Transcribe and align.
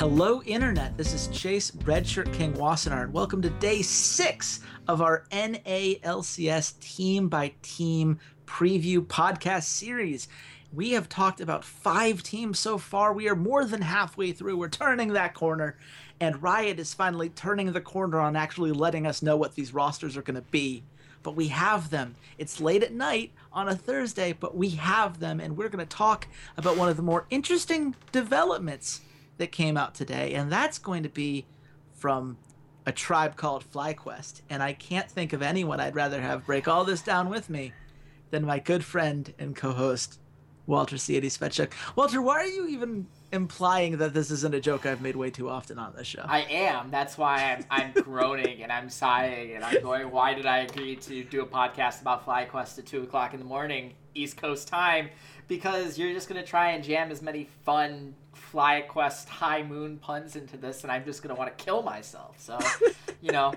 Hello, 0.00 0.40
Internet. 0.44 0.96
This 0.96 1.12
is 1.12 1.28
Chase 1.28 1.72
Redshirt 1.72 2.32
King 2.32 2.54
Wassenaar, 2.54 3.02
and 3.02 3.12
welcome 3.12 3.42
to 3.42 3.50
day 3.50 3.82
six 3.82 4.60
of 4.88 5.02
our 5.02 5.26
NALCS 5.30 6.80
team 6.80 7.28
by 7.28 7.52
team 7.60 8.18
preview 8.46 9.00
podcast 9.06 9.64
series. 9.64 10.26
We 10.72 10.92
have 10.92 11.10
talked 11.10 11.42
about 11.42 11.66
five 11.66 12.22
teams 12.22 12.58
so 12.58 12.78
far. 12.78 13.12
We 13.12 13.28
are 13.28 13.36
more 13.36 13.66
than 13.66 13.82
halfway 13.82 14.32
through. 14.32 14.56
We're 14.56 14.70
turning 14.70 15.08
that 15.08 15.34
corner, 15.34 15.76
and 16.18 16.42
Riot 16.42 16.80
is 16.80 16.94
finally 16.94 17.28
turning 17.28 17.70
the 17.70 17.82
corner 17.82 18.20
on 18.20 18.36
actually 18.36 18.72
letting 18.72 19.06
us 19.06 19.20
know 19.20 19.36
what 19.36 19.54
these 19.54 19.74
rosters 19.74 20.16
are 20.16 20.22
going 20.22 20.36
to 20.36 20.50
be. 20.50 20.82
But 21.22 21.36
we 21.36 21.48
have 21.48 21.90
them. 21.90 22.14
It's 22.38 22.58
late 22.58 22.82
at 22.82 22.94
night 22.94 23.32
on 23.52 23.68
a 23.68 23.76
Thursday, 23.76 24.32
but 24.32 24.56
we 24.56 24.70
have 24.70 25.20
them, 25.20 25.40
and 25.40 25.58
we're 25.58 25.68
going 25.68 25.86
to 25.86 25.96
talk 25.96 26.26
about 26.56 26.78
one 26.78 26.88
of 26.88 26.96
the 26.96 27.02
more 27.02 27.26
interesting 27.28 27.94
developments 28.12 29.02
that 29.40 29.52
came 29.52 29.76
out 29.76 29.94
today, 29.94 30.34
and 30.34 30.52
that's 30.52 30.78
going 30.78 31.02
to 31.02 31.08
be 31.08 31.46
from 31.94 32.36
a 32.86 32.92
tribe 32.92 33.36
called 33.36 33.64
FlyQuest. 33.72 34.42
And 34.48 34.62
I 34.62 34.72
can't 34.74 35.10
think 35.10 35.32
of 35.32 35.42
anyone 35.42 35.80
I'd 35.80 35.94
rather 35.94 36.20
have 36.20 36.46
break 36.46 36.68
all 36.68 36.84
this 36.84 37.02
down 37.02 37.28
with 37.28 37.50
me 37.50 37.72
than 38.30 38.44
my 38.44 38.58
good 38.58 38.84
friend 38.84 39.32
and 39.38 39.56
co-host 39.56 40.18
Walter 40.66 40.98
C. 40.98 41.20
Svetchuk. 41.20 41.72
Walter, 41.96 42.22
why 42.22 42.36
are 42.36 42.46
you 42.46 42.68
even 42.68 43.06
implying 43.32 43.98
that 43.98 44.14
this 44.14 44.30
isn't 44.30 44.54
a 44.54 44.60
joke 44.60 44.86
I've 44.86 45.00
made 45.00 45.16
way 45.16 45.30
too 45.30 45.48
often 45.48 45.78
on 45.78 45.94
this 45.96 46.06
show? 46.06 46.24
I 46.24 46.42
am. 46.42 46.90
That's 46.90 47.18
why 47.18 47.56
I'm, 47.56 47.64
I'm 47.70 47.92
groaning 48.02 48.62
and 48.62 48.70
I'm 48.70 48.88
sighing 48.88 49.56
and 49.56 49.64
I'm 49.64 49.82
going, 49.82 50.10
why 50.10 50.34
did 50.34 50.46
I 50.46 50.58
agree 50.58 50.96
to 50.96 51.24
do 51.24 51.42
a 51.42 51.46
podcast 51.46 52.02
about 52.02 52.26
FlyQuest 52.26 52.78
at 52.78 52.86
2 52.86 53.02
o'clock 53.02 53.34
in 53.34 53.40
the 53.40 53.46
morning, 53.46 53.94
East 54.14 54.36
Coast 54.36 54.68
time? 54.68 55.08
Because 55.48 55.98
you're 55.98 56.12
just 56.12 56.28
going 56.28 56.40
to 56.40 56.46
try 56.46 56.70
and 56.70 56.84
jam 56.84 57.10
as 57.10 57.20
many 57.20 57.48
fun 57.64 58.14
FlyQuest 58.52 59.28
high 59.28 59.62
moon 59.62 59.98
puns 59.98 60.36
into 60.36 60.56
this, 60.56 60.82
and 60.82 60.92
I'm 60.92 61.04
just 61.04 61.22
gonna 61.22 61.34
want 61.34 61.56
to 61.56 61.64
kill 61.64 61.82
myself. 61.82 62.36
So, 62.38 62.58
you 63.20 63.32
know, 63.32 63.54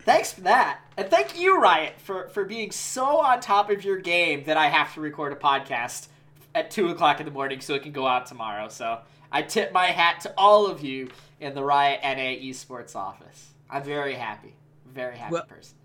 thanks 0.00 0.32
for 0.32 0.42
that, 0.42 0.80
and 0.96 1.08
thank 1.08 1.38
you, 1.38 1.60
Riot, 1.60 2.00
for 2.00 2.28
for 2.28 2.44
being 2.44 2.70
so 2.70 3.18
on 3.18 3.40
top 3.40 3.70
of 3.70 3.84
your 3.84 3.98
game 3.98 4.44
that 4.44 4.56
I 4.56 4.68
have 4.68 4.94
to 4.94 5.00
record 5.00 5.32
a 5.32 5.36
podcast 5.36 6.08
at 6.54 6.70
two 6.70 6.88
o'clock 6.88 7.20
in 7.20 7.26
the 7.26 7.32
morning 7.32 7.60
so 7.60 7.74
it 7.74 7.82
can 7.82 7.92
go 7.92 8.06
out 8.06 8.26
tomorrow. 8.26 8.68
So 8.68 9.00
I 9.30 9.42
tip 9.42 9.72
my 9.72 9.86
hat 9.86 10.20
to 10.22 10.32
all 10.38 10.66
of 10.66 10.82
you 10.82 11.10
in 11.40 11.54
the 11.54 11.62
Riot 11.62 12.00
NA 12.02 12.40
Esports 12.42 12.96
office. 12.96 13.52
I'm 13.68 13.82
very 13.82 14.14
happy, 14.14 14.54
very 14.86 15.18
happy 15.18 15.32
well, 15.34 15.44
person. 15.44 15.76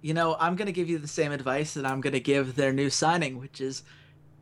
You 0.00 0.14
know, 0.14 0.36
I'm 0.38 0.56
gonna 0.56 0.72
give 0.72 0.88
you 0.88 0.98
the 0.98 1.08
same 1.08 1.32
advice 1.32 1.74
that 1.74 1.84
I'm 1.84 2.00
gonna 2.00 2.20
give 2.20 2.56
their 2.56 2.72
new 2.72 2.90
signing, 2.90 3.38
which 3.38 3.60
is 3.60 3.82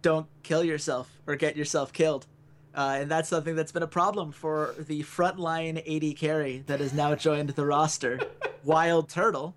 don't 0.03 0.27
kill 0.43 0.65
yourself 0.65 1.09
or 1.27 1.37
get 1.37 1.57
yourself 1.57 1.93
killed. 1.93 2.27
Uh, 2.75 2.99
and 3.01 3.11
that's 3.11 3.29
something 3.29 3.55
that's 3.55 3.73
been 3.73 3.83
a 3.83 3.89
problem 3.89 4.33
for 4.33 4.75
the 4.79 5.03
frontline 5.03 5.79
AD 5.79 6.17
carry 6.17 6.65
that 6.67 6.81
has 6.81 6.93
now 6.93 7.15
joined 7.15 7.51
the 7.51 7.67
roster, 7.67 8.21
Wild 8.65 9.09
Turtle. 9.09 9.55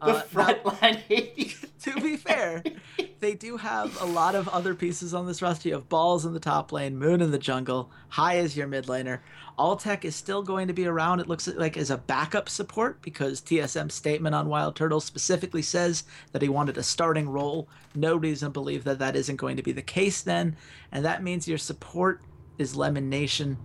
Uh, 0.00 0.12
the 0.12 0.20
frontline 0.28 1.00
AD. 1.10 1.70
to 1.84 2.00
be 2.00 2.16
fair, 2.16 2.62
they 3.20 3.34
do 3.34 3.56
have 3.56 4.00
a 4.00 4.06
lot 4.06 4.34
of 4.34 4.48
other 4.48 4.74
pieces 4.74 5.12
on 5.12 5.26
this 5.26 5.42
roster. 5.42 5.68
You 5.68 5.74
have 5.74 5.88
Balls 5.88 6.24
in 6.24 6.32
the 6.32 6.40
top 6.40 6.72
lane, 6.72 6.96
Moon 6.96 7.20
in 7.20 7.30
the 7.30 7.38
jungle, 7.38 7.90
Hai 8.08 8.36
is 8.38 8.56
your 8.56 8.66
mid 8.66 8.86
laner. 8.86 9.20
Altec 9.58 10.04
is 10.04 10.16
still 10.16 10.42
going 10.42 10.66
to 10.66 10.74
be 10.74 10.86
around, 10.86 11.20
it 11.20 11.28
looks 11.28 11.46
like, 11.46 11.76
as 11.76 11.90
a 11.90 11.96
backup 11.96 12.48
support 12.48 13.00
because 13.02 13.40
TSM's 13.40 13.94
statement 13.94 14.34
on 14.34 14.48
Wild 14.48 14.74
Turtle 14.74 15.00
specifically 15.00 15.62
says 15.62 16.04
that 16.32 16.42
he 16.42 16.48
wanted 16.48 16.76
a 16.76 16.82
starting 16.82 17.28
role. 17.28 17.68
No 17.94 18.16
reason 18.16 18.48
to 18.48 18.52
believe 18.52 18.84
that 18.84 18.98
that 18.98 19.14
isn't 19.14 19.36
going 19.36 19.56
to 19.56 19.62
be 19.62 19.72
the 19.72 19.82
case 19.82 20.22
then. 20.22 20.56
And 20.90 21.04
that 21.04 21.22
means 21.22 21.46
your 21.46 21.58
support 21.58 22.20
is 22.58 22.76
Lemon 22.76 23.08
Nation. 23.08 23.56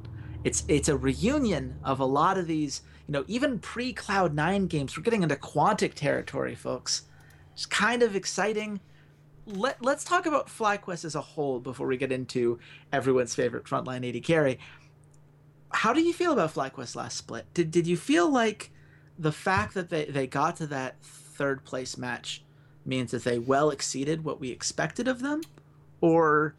It's 0.43 0.63
it's 0.67 0.89
a 0.89 0.97
reunion 0.97 1.75
of 1.83 1.99
a 1.99 2.05
lot 2.05 2.37
of 2.37 2.47
these, 2.47 2.81
you 3.07 3.13
know, 3.13 3.25
even 3.27 3.59
pre 3.59 3.93
Cloud 3.93 4.33
Nine 4.33 4.67
games. 4.67 4.95
We're 4.95 5.03
getting 5.03 5.23
into 5.23 5.35
Quantic 5.35 5.93
territory, 5.93 6.55
folks. 6.55 7.03
It's 7.53 7.65
kind 7.65 8.03
of 8.03 8.15
exciting. 8.15 8.79
Let 9.45 9.83
let's 9.83 10.03
talk 10.03 10.25
about 10.25 10.47
FlyQuest 10.47 11.05
as 11.05 11.15
a 11.15 11.21
whole 11.21 11.59
before 11.59 11.87
we 11.87 11.97
get 11.97 12.11
into 12.11 12.59
everyone's 12.93 13.35
favorite 13.35 13.65
frontline 13.65 14.07
AD 14.07 14.23
carry. 14.23 14.59
How 15.71 15.93
do 15.93 16.01
you 16.01 16.13
feel 16.13 16.31
about 16.31 16.53
FlyQuest 16.53 16.95
last 16.95 17.17
split? 17.17 17.45
Did 17.53 17.71
did 17.71 17.85
you 17.85 17.97
feel 17.97 18.31
like 18.31 18.71
the 19.17 19.33
fact 19.33 19.73
that 19.73 19.89
they, 19.89 20.05
they 20.05 20.25
got 20.25 20.55
to 20.57 20.67
that 20.67 21.01
third 21.03 21.65
place 21.65 21.97
match 21.97 22.43
means 22.85 23.11
that 23.11 23.25
they 23.25 23.37
well 23.37 23.69
exceeded 23.69 24.23
what 24.23 24.39
we 24.39 24.49
expected 24.49 25.07
of 25.07 25.21
them? 25.21 25.41
Or 25.99 26.55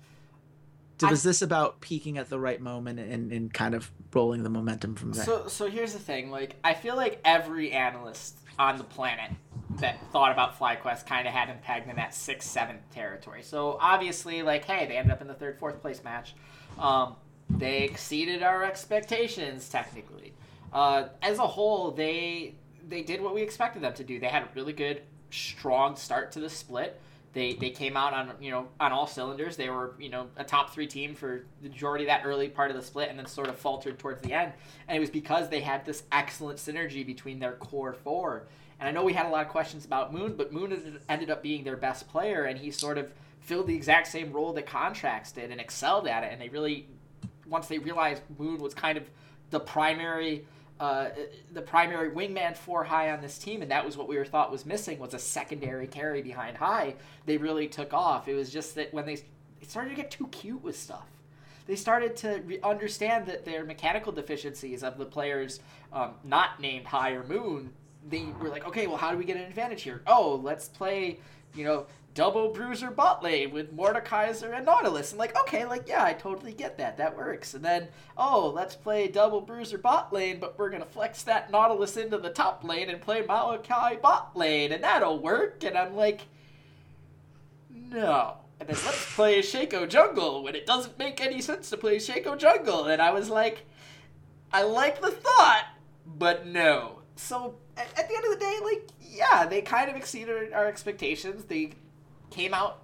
was 1.09 1.23
this 1.23 1.43
about 1.43 1.81
peaking 1.81 2.19
at 2.19 2.29
the 2.29 2.39
right 2.39 2.61
moment 2.61 2.99
and, 2.99 3.33
and 3.33 3.53
kind 3.53 3.75
of 3.75 3.91
rolling 4.13 4.43
the 4.43 4.51
momentum 4.51 4.95
from 4.95 5.13
there? 5.13 5.25
So, 5.25 5.47
so 5.49 5.71
here's 5.71 5.93
the 5.93 5.99
thing. 5.99 6.31
Like, 6.31 6.57
I 6.63 6.75
feel 6.75 6.97
like 6.97 7.21
every 7.25 7.73
analyst 7.73 8.37
on 8.59 8.77
the 8.77 8.85
planet 8.85 9.31
that 9.79 9.99
thought 10.13 10.33
about 10.33 10.59
FlyQuest 10.59 11.07
kind 11.07 11.27
of 11.27 11.33
had 11.33 11.49
him 11.49 11.59
pegged 11.63 11.89
in 11.89 11.97
that 11.97 12.15
sixth, 12.15 12.51
seventh 12.51 12.83
territory. 12.93 13.43
So 13.43 13.79
obviously, 13.81 14.43
like, 14.43 14.65
hey, 14.65 14.87
they 14.87 14.97
ended 14.97 15.13
up 15.13 15.23
in 15.23 15.29
the 15.29 15.35
third, 15.35 15.59
fourth 15.59 15.81
place 15.81 16.03
match. 16.05 16.35
Um, 16.79 17.17
they 17.49 17.83
exceeded 17.83 18.43
our 18.43 18.65
expectations 18.65 19.69
technically. 19.69 20.35
Uh, 20.73 21.09
as 21.23 21.39
a 21.39 21.47
whole, 21.47 21.91
they 21.91 22.55
they 22.89 23.03
did 23.03 23.21
what 23.21 23.35
we 23.35 23.43
expected 23.43 23.83
them 23.83 23.95
to 23.95 24.05
do. 24.05 24.19
They 24.19 24.29
had 24.29 24.43
a 24.43 24.49
really 24.55 24.73
good, 24.73 25.03
strong 25.31 25.97
start 25.97 26.33
to 26.33 26.41
the 26.41 26.51
split. 26.51 27.01
They 27.33 27.53
they 27.55 27.71
came 27.71 27.97
out 27.97 28.13
on 28.13 28.33
you 28.41 28.51
know 28.51 28.69
on 28.81 28.93
all 28.93 29.07
cylinders. 29.07 29.57
They 29.57 29.69
were 29.69 29.95
you 29.99 30.09
know 30.09 30.29
a 30.37 30.45
top 30.45 30.75
three 30.75 30.87
team 30.87 31.15
for 31.15 31.45
the 31.63 31.69
majority 31.69 32.05
of 32.05 32.09
that 32.09 32.23
early 32.25 32.49
part 32.49 32.71
of 32.71 32.77
the 32.77 32.83
split, 32.83 33.09
and 33.09 33.19
then 33.19 33.27
sort 33.27 33.49
of 33.49 33.57
faltered 33.57 33.99
towards 33.99 34.21
the 34.23 34.33
end. 34.33 34.53
And 34.89 34.97
it 34.97 35.01
was 35.01 35.11
because 35.11 35.49
they 35.49 35.61
had 35.61 35.85
this 35.85 36.03
excellent 36.11 36.59
synergy 36.59 37.07
between 37.07 37.39
their 37.39 37.53
core 37.53 37.93
four. 37.93 38.47
And 38.81 38.89
I 38.89 38.93
know 38.93 39.05
we 39.05 39.13
had 39.13 39.27
a 39.27 39.29
lot 39.29 39.45
of 39.45 39.53
questions 39.53 39.85
about 39.85 40.13
Moon, 40.13 40.35
but 40.37 40.53
Moon 40.53 41.01
ended 41.09 41.31
up 41.31 41.43
being 41.43 41.65
their 41.65 41.77
best 41.77 42.09
player, 42.09 42.45
and 42.45 42.59
he 42.59 42.71
sort 42.71 42.97
of 42.97 43.13
filled 43.41 43.67
the 43.67 43.75
exact 43.75 44.07
same 44.09 44.33
role 44.33 44.53
that 44.55 44.67
Contractz 44.67 45.35
did 45.35 45.51
and 45.51 45.61
excelled 45.61 46.09
at 46.09 46.25
it. 46.25 46.33
And 46.33 46.41
they 46.41 46.49
really, 46.49 46.87
once 47.47 47.69
they 47.69 47.79
realized 47.79 48.23
Moon 48.39 48.59
was 48.59 48.73
kind 48.73 48.97
of 48.97 49.05
the 49.51 49.61
primary 49.61 50.47
uh, 50.81 51.11
the 51.53 51.63
primary 51.63 52.11
wingman 52.11 52.57
for 52.57 52.83
Hai 52.83 53.13
on 53.13 53.21
this 53.21 53.39
team, 53.39 53.63
and 53.63 53.71
that 53.71 53.85
was 53.85 53.97
what 53.97 54.09
we 54.09 54.17
were 54.17 54.25
thought 54.25 54.51
was 54.51 54.67
missing 54.67 54.99
was 54.99 55.15
a 55.15 55.19
secondary 55.19 55.87
carry 55.87 56.23
behind 56.23 56.57
Hai. 56.57 56.95
They 57.27 57.37
really 57.37 57.69
took 57.69 57.93
off. 57.95 58.27
It 58.27 58.35
was 58.35 58.51
just 58.51 58.75
that 58.75 58.93
when 58.93 59.07
they, 59.07 59.17
they 59.17 59.67
started 59.69 59.91
to 59.91 59.97
get 59.97 60.11
too 60.11 60.27
cute 60.29 60.63
with 60.63 60.77
stuff, 60.79 61.07
they 61.67 61.77
started 61.77 62.17
to 62.17 62.43
re- 62.47 62.61
understand 62.65 63.27
that 63.27 63.45
their 63.45 63.65
mechanical 63.65 64.11
deficiencies 64.11 64.83
of 64.83 64.99
the 64.99 65.05
players 65.05 65.61
um, 65.93 66.15
not 66.25 66.61
named 66.61 66.87
Hai 66.87 67.11
or 67.11 67.25
Moon 67.25 67.71
they 68.09 68.27
were 68.41 68.49
like, 68.49 68.67
okay, 68.67 68.87
well, 68.87 68.97
how 68.97 69.11
do 69.11 69.19
we 69.19 69.25
get 69.25 69.37
an 69.37 69.43
advantage 69.43 69.83
here? 69.83 70.03
Oh, 70.07 70.41
let's 70.43 70.69
play, 70.69 71.19
you 71.55 71.65
know, 71.65 71.87
double 72.15 72.49
bruiser 72.49 72.91
bot 72.91 73.23
lane 73.23 73.53
with 73.53 73.77
Mordekaiser 73.77 74.55
and 74.57 74.67
Nautilus. 74.67 75.13
And 75.13 75.19
like, 75.19 75.39
okay, 75.43 75.65
like 75.65 75.89
yeah, 75.89 76.05
I 76.05 76.13
totally 76.13 76.53
get 76.53 76.79
that. 76.79 76.97
That 76.97 77.17
works. 77.17 77.55
And 77.55 77.65
then, 77.65 77.89
oh, 78.17 78.53
let's 78.55 78.75
play 78.75 79.09
double 79.09 79.41
bruiser 79.41 79.79
bot 79.79 80.13
lane, 80.13 80.39
but 80.41 80.59
we're 80.59 80.71
gonna 80.71 80.85
flex 80.85 81.23
that 81.25 81.51
Nautilus 81.51 81.97
into 81.97 82.19
the 82.19 82.31
top 82.31 82.65
lane 82.65 82.91
and 82.91 83.01
play 83.01 83.23
Maokai 83.23 84.01
bot 84.01 84.37
lane, 84.37 84.73
and 84.73 84.83
that'll 84.83 85.21
work. 85.21 85.63
And 85.65 85.77
I'm 85.77 85.95
like, 85.95 86.23
no. 87.71 88.37
And 88.59 88.69
then 88.69 88.77
let's 88.85 89.15
play 89.15 89.41
Shaco 89.41 89.89
jungle 89.89 90.43
when 90.43 90.55
it 90.55 90.67
doesn't 90.67 90.99
make 90.99 91.21
any 91.21 91.41
sense 91.41 91.71
to 91.71 91.79
play 91.79 91.97
Shaco 91.97 92.37
jungle. 92.37 92.85
And 92.85 93.01
I 93.01 93.11
was 93.11 93.31
like, 93.31 93.65
I 94.53 94.65
like 94.65 95.01
the 95.01 95.11
thought, 95.11 95.65
but 96.05 96.47
no. 96.47 96.99
So 97.17 97.55
at, 97.77 97.87
at 97.99 98.09
the 98.09 98.15
end 98.15 98.25
of 98.25 98.33
the 98.33 98.45
day, 98.45 98.59
like, 98.63 98.89
yeah, 99.01 99.47
they 99.47 99.63
kind 99.63 99.89
of 99.89 99.97
exceeded 99.97 100.53
our 100.53 100.67
expectations. 100.67 101.45
They 101.45 101.73
came 102.31 102.55
out 102.55 102.83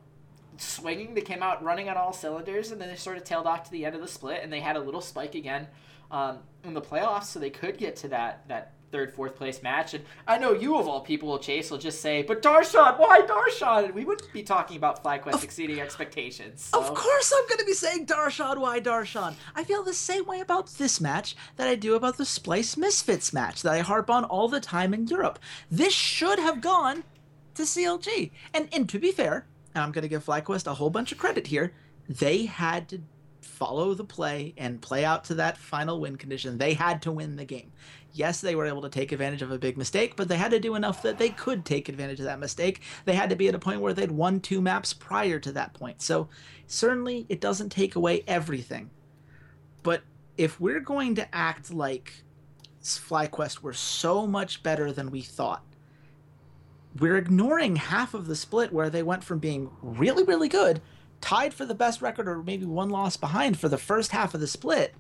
swinging. 0.58 1.14
They 1.14 1.20
came 1.20 1.42
out 1.42 1.62
running 1.62 1.88
on 1.88 1.96
all 1.96 2.12
cylinders, 2.12 2.70
and 2.70 2.80
then 2.80 2.88
they 2.88 2.96
sort 2.96 3.16
of 3.16 3.24
tailed 3.24 3.46
off 3.46 3.64
to 3.64 3.70
the 3.70 3.84
end 3.84 3.94
of 3.94 4.00
the 4.00 4.08
split, 4.08 4.40
and 4.42 4.52
they 4.52 4.60
had 4.60 4.76
a 4.76 4.80
little 4.80 5.00
spike 5.00 5.34
again 5.34 5.68
um, 6.10 6.38
in 6.64 6.74
the 6.74 6.82
playoffs, 6.82 7.24
so 7.24 7.38
they 7.38 7.50
could 7.50 7.78
get 7.78 7.96
to 7.96 8.08
that 8.08 8.46
that 8.48 8.72
third, 8.92 9.12
fourth 9.12 9.36
place 9.36 9.62
match. 9.62 9.94
And 9.94 10.04
I 10.26 10.38
know 10.38 10.52
you 10.52 10.78
of 10.78 10.86
all 10.86 11.00
people 11.00 11.28
will 11.28 11.38
chase 11.38 11.70
will 11.70 11.78
just 11.78 12.00
say, 12.00 12.22
"But 12.22 12.42
Darshan, 12.42 12.98
why 12.98 13.22
Darshan?" 13.22 13.86
And 13.86 13.94
we 13.94 14.04
wouldn't 14.04 14.32
be 14.32 14.42
talking 14.42 14.76
about 14.76 15.02
FlyQuest 15.02 15.42
exceeding 15.42 15.80
expectations. 15.80 16.62
So. 16.62 16.80
Of 16.80 16.94
course, 16.94 17.32
I'm 17.36 17.46
going 17.48 17.58
to 17.58 17.64
be 17.64 17.72
saying 17.72 18.06
Darshan, 18.06 18.58
why 18.58 18.80
Darshan? 18.80 19.34
I 19.54 19.64
feel 19.64 19.82
the 19.82 19.94
same 19.94 20.24
way 20.26 20.40
about 20.40 20.68
this 20.78 21.00
match 21.00 21.36
that 21.56 21.68
I 21.68 21.74
do 21.74 21.94
about 21.94 22.16
the 22.16 22.24
Splyce 22.24 22.76
Misfits 22.76 23.32
match 23.32 23.62
that 23.62 23.72
I 23.72 23.80
harp 23.80 24.08
on 24.08 24.24
all 24.24 24.48
the 24.48 24.60
time 24.60 24.94
in 24.94 25.06
Europe. 25.06 25.38
This 25.70 25.92
should 25.92 26.38
have 26.38 26.60
gone 26.60 27.04
to 27.56 27.62
CLG. 27.62 28.30
And 28.54 28.68
and 28.72 28.88
to 28.88 28.98
be 28.98 29.12
fair, 29.12 29.46
and 29.74 29.84
I'm 29.84 29.92
going 29.92 30.02
to 30.02 30.08
give 30.08 30.24
FlyQuest 30.24 30.66
a 30.66 30.74
whole 30.74 30.90
bunch 30.90 31.12
of 31.12 31.18
credit 31.18 31.46
here, 31.46 31.72
they 32.08 32.46
had 32.46 32.88
to 32.90 33.00
follow 33.40 33.94
the 33.94 34.04
play 34.04 34.54
and 34.56 34.82
play 34.82 35.04
out 35.04 35.24
to 35.24 35.34
that 35.34 35.56
final 35.56 36.00
win 36.00 36.16
condition. 36.16 36.58
They 36.58 36.74
had 36.74 37.02
to 37.02 37.12
win 37.12 37.36
the 37.36 37.44
game. 37.44 37.72
Yes, 38.12 38.40
they 38.40 38.54
were 38.54 38.66
able 38.66 38.82
to 38.82 38.88
take 38.88 39.12
advantage 39.12 39.42
of 39.42 39.50
a 39.50 39.58
big 39.58 39.76
mistake, 39.76 40.16
but 40.16 40.28
they 40.28 40.38
had 40.38 40.50
to 40.50 40.60
do 40.60 40.74
enough 40.74 41.02
that 41.02 41.18
they 41.18 41.28
could 41.28 41.64
take 41.64 41.88
advantage 41.88 42.18
of 42.18 42.24
that 42.24 42.40
mistake. 42.40 42.80
They 43.04 43.14
had 43.14 43.30
to 43.30 43.36
be 43.36 43.48
at 43.48 43.54
a 43.54 43.58
point 43.58 43.80
where 43.80 43.92
they'd 43.92 44.10
won 44.10 44.40
two 44.40 44.62
maps 44.62 44.94
prior 44.94 45.38
to 45.40 45.52
that 45.52 45.74
point. 45.74 46.00
So, 46.00 46.28
certainly, 46.66 47.26
it 47.28 47.40
doesn't 47.40 47.70
take 47.70 47.94
away 47.94 48.24
everything. 48.26 48.90
But 49.82 50.02
if 50.38 50.58
we're 50.60 50.80
going 50.80 51.14
to 51.16 51.34
act 51.34 51.72
like 51.72 52.24
FlyQuest 52.82 53.60
were 53.60 53.74
so 53.74 54.26
much 54.26 54.62
better 54.62 54.92
than 54.92 55.10
we 55.10 55.20
thought, 55.20 55.62
we're 57.00 57.16
ignoring 57.16 57.76
half 57.76 58.14
of 58.14 58.26
the 58.26 58.36
split 58.36 58.72
where 58.72 58.90
they 58.90 59.02
went 59.02 59.24
from 59.24 59.38
being 59.38 59.70
really, 59.82 60.24
really 60.24 60.48
good, 60.48 60.80
tied 61.20 61.54
for 61.54 61.64
the 61.64 61.74
best 61.74 62.02
record, 62.02 62.28
or 62.28 62.42
maybe 62.42 62.66
one 62.66 62.90
loss 62.90 63.16
behind 63.16 63.58
for 63.58 63.68
the 63.68 63.78
first 63.78 64.12
half 64.12 64.34
of 64.34 64.40
the 64.40 64.46
split, 64.46 64.94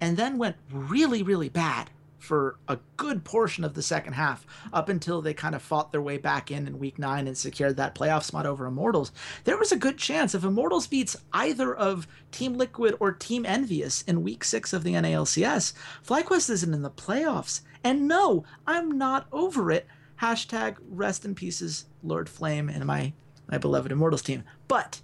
and 0.00 0.16
then 0.16 0.38
went 0.38 0.56
really, 0.70 1.22
really 1.22 1.48
bad 1.48 1.90
for 2.18 2.58
a 2.68 2.78
good 2.98 3.24
portion 3.24 3.64
of 3.64 3.72
the 3.72 3.82
second 3.82 4.12
half 4.12 4.46
up 4.74 4.90
until 4.90 5.22
they 5.22 5.32
kind 5.32 5.54
of 5.54 5.62
fought 5.62 5.90
their 5.90 6.02
way 6.02 6.18
back 6.18 6.50
in 6.50 6.66
in 6.66 6.78
week 6.78 6.98
nine 6.98 7.26
and 7.26 7.36
secured 7.36 7.76
that 7.76 7.94
playoff 7.94 8.22
spot 8.22 8.44
over 8.44 8.66
Immortals. 8.66 9.10
There 9.44 9.56
was 9.56 9.72
a 9.72 9.76
good 9.76 9.96
chance 9.96 10.34
if 10.34 10.44
Immortals 10.44 10.86
beats 10.86 11.16
either 11.32 11.74
of 11.74 12.06
Team 12.30 12.54
Liquid 12.54 12.94
or 13.00 13.12
Team 13.12 13.44
EnVyUs 13.44 14.06
in 14.06 14.22
week 14.22 14.44
six 14.44 14.74
of 14.74 14.84
the 14.84 14.92
NALCS, 14.92 15.72
FlyQuest 16.06 16.50
isn't 16.50 16.74
in 16.74 16.82
the 16.82 16.90
playoffs. 16.90 17.62
And 17.82 18.06
no, 18.06 18.44
I'm 18.66 18.98
not 18.98 19.26
over 19.32 19.70
it 19.70 19.86
hashtag 20.20 20.76
rest 20.88 21.24
in 21.24 21.34
pieces 21.34 21.86
lord 22.02 22.28
flame 22.28 22.68
and 22.68 22.84
my 22.84 23.12
my 23.48 23.58
beloved 23.58 23.90
immortals 23.90 24.22
team 24.22 24.44
but 24.68 25.00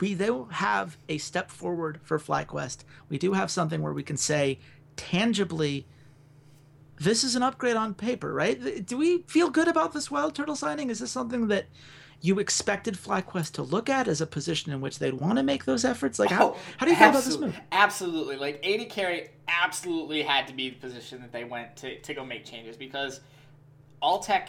we 0.00 0.14
do 0.14 0.48
have 0.50 0.96
a 1.08 1.18
step 1.18 1.50
forward 1.50 2.00
for 2.02 2.18
FlyQuest. 2.18 2.84
We 3.08 3.18
do 3.18 3.34
have 3.34 3.50
something 3.50 3.82
where 3.82 3.92
we 3.92 4.02
can 4.02 4.16
say 4.16 4.58
tangibly, 4.96 5.86
this 6.98 7.22
is 7.22 7.36
an 7.36 7.42
upgrade 7.42 7.76
on 7.76 7.94
paper, 7.94 8.32
right? 8.32 8.84
Do 8.84 8.96
we 8.96 9.22
feel 9.22 9.50
good 9.50 9.68
about 9.68 9.92
this 9.92 10.10
Wild 10.10 10.34
Turtle 10.34 10.56
signing? 10.56 10.90
Is 10.90 11.00
this 11.00 11.10
something 11.10 11.48
that 11.48 11.66
you 12.22 12.38
expected 12.38 12.94
FlyQuest 12.94 13.52
to 13.52 13.62
look 13.62 13.88
at 13.88 14.08
as 14.08 14.20
a 14.20 14.26
position 14.26 14.72
in 14.72 14.80
which 14.80 14.98
they'd 14.98 15.14
want 15.14 15.36
to 15.38 15.42
make 15.42 15.64
those 15.64 15.84
efforts? 15.84 16.18
Like, 16.18 16.30
how, 16.30 16.50
oh, 16.50 16.56
how 16.76 16.86
do 16.86 16.92
you 16.92 16.98
feel 16.98 17.10
about 17.10 17.24
this 17.24 17.38
move? 17.38 17.58
Absolutely. 17.72 18.36
Like, 18.36 18.64
AD 18.66 18.88
Carry 18.90 19.30
absolutely 19.48 20.22
had 20.22 20.46
to 20.48 20.52
be 20.52 20.70
the 20.70 20.76
position 20.76 21.20
that 21.22 21.32
they 21.32 21.44
went 21.44 21.76
to, 21.76 21.98
to 22.00 22.14
go 22.14 22.24
make 22.24 22.44
changes 22.44 22.76
because– 22.76 23.20
Altec 24.02 24.48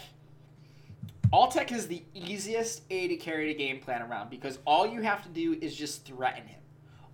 Altec 1.33 1.71
is 1.71 1.87
the 1.87 2.03
easiest 2.13 2.81
AD 2.91 3.19
carry 3.21 3.47
to 3.47 3.53
game 3.53 3.79
plan 3.79 4.01
around 4.01 4.29
because 4.29 4.59
all 4.65 4.85
you 4.85 5.01
have 5.01 5.23
to 5.23 5.29
do 5.29 5.57
is 5.61 5.73
just 5.75 6.05
threaten 6.05 6.45
him. 6.45 6.59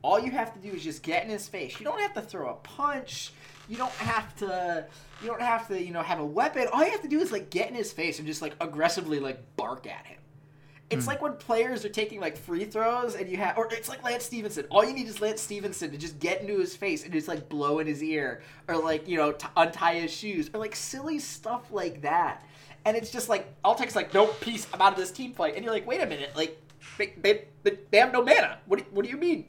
All 0.01 0.19
you 0.19 0.31
have 0.31 0.53
to 0.53 0.59
do 0.59 0.75
is 0.75 0.83
just 0.83 1.03
get 1.03 1.23
in 1.23 1.29
his 1.29 1.47
face. 1.47 1.79
You 1.79 1.85
don't 1.85 1.99
have 1.99 2.13
to 2.13 2.21
throw 2.21 2.49
a 2.49 2.55
punch. 2.55 3.31
You 3.69 3.77
don't 3.77 3.91
have 3.93 4.35
to 4.37 4.87
you 5.21 5.27
don't 5.27 5.41
have 5.41 5.67
to, 5.67 5.83
you 5.83 5.91
know, 5.91 6.01
have 6.01 6.19
a 6.19 6.25
weapon. 6.25 6.67
All 6.71 6.83
you 6.83 6.91
have 6.91 7.01
to 7.01 7.07
do 7.07 7.19
is 7.19 7.31
like 7.31 7.49
get 7.49 7.69
in 7.69 7.75
his 7.75 7.91
face 7.91 8.17
and 8.17 8.27
just 8.27 8.41
like 8.41 8.55
aggressively 8.59 9.19
like 9.19 9.39
bark 9.55 9.85
at 9.85 10.05
him. 10.05 10.17
It's 10.89 11.03
mm. 11.03 11.07
like 11.07 11.21
when 11.21 11.33
players 11.33 11.83
are 11.83 11.89
taking 11.89 12.21
like 12.21 12.37
free 12.37 12.63
throws 12.63 13.15
and 13.15 13.29
you 13.29 13.37
have, 13.37 13.57
or 13.57 13.67
it's 13.73 13.89
like 13.89 14.03
Lance 14.03 14.23
Stephenson. 14.23 14.65
All 14.69 14.85
you 14.85 14.93
need 14.93 15.07
is 15.07 15.19
Lance 15.19 15.41
Stephenson 15.41 15.91
to 15.91 15.97
just 15.97 16.17
get 16.19 16.41
into 16.41 16.57
his 16.59 16.75
face 16.75 17.03
and 17.03 17.11
just 17.11 17.27
like 17.27 17.49
blow 17.49 17.79
in 17.79 17.87
his 17.87 18.01
ear, 18.01 18.41
or 18.67 18.77
like 18.77 19.07
you 19.07 19.17
know 19.17 19.33
t- 19.33 19.47
untie 19.57 19.95
his 19.95 20.11
shoes, 20.11 20.49
or 20.53 20.59
like 20.59 20.75
silly 20.75 21.19
stuff 21.19 21.71
like 21.71 22.01
that. 22.03 22.45
And 22.85 22.95
it's 22.95 23.11
just 23.11 23.27
like 23.27 23.53
Altec's 23.65 23.97
like, 23.97 24.13
nope, 24.13 24.39
peace, 24.39 24.65
I'm 24.73 24.81
out 24.81 24.93
of 24.93 24.97
this 24.97 25.11
team 25.11 25.33
fight. 25.33 25.55
And 25.55 25.65
you're 25.65 25.73
like, 25.73 25.85
wait 25.85 26.01
a 26.01 26.05
minute, 26.05 26.31
like 26.35 26.57
they 26.97 27.45
they, 27.63 27.79
they 27.91 27.97
have 27.97 28.13
no 28.13 28.23
mana. 28.23 28.59
What 28.65 28.79
do, 28.79 28.85
what 28.91 29.03
do 29.03 29.11
you 29.11 29.17
mean? 29.17 29.47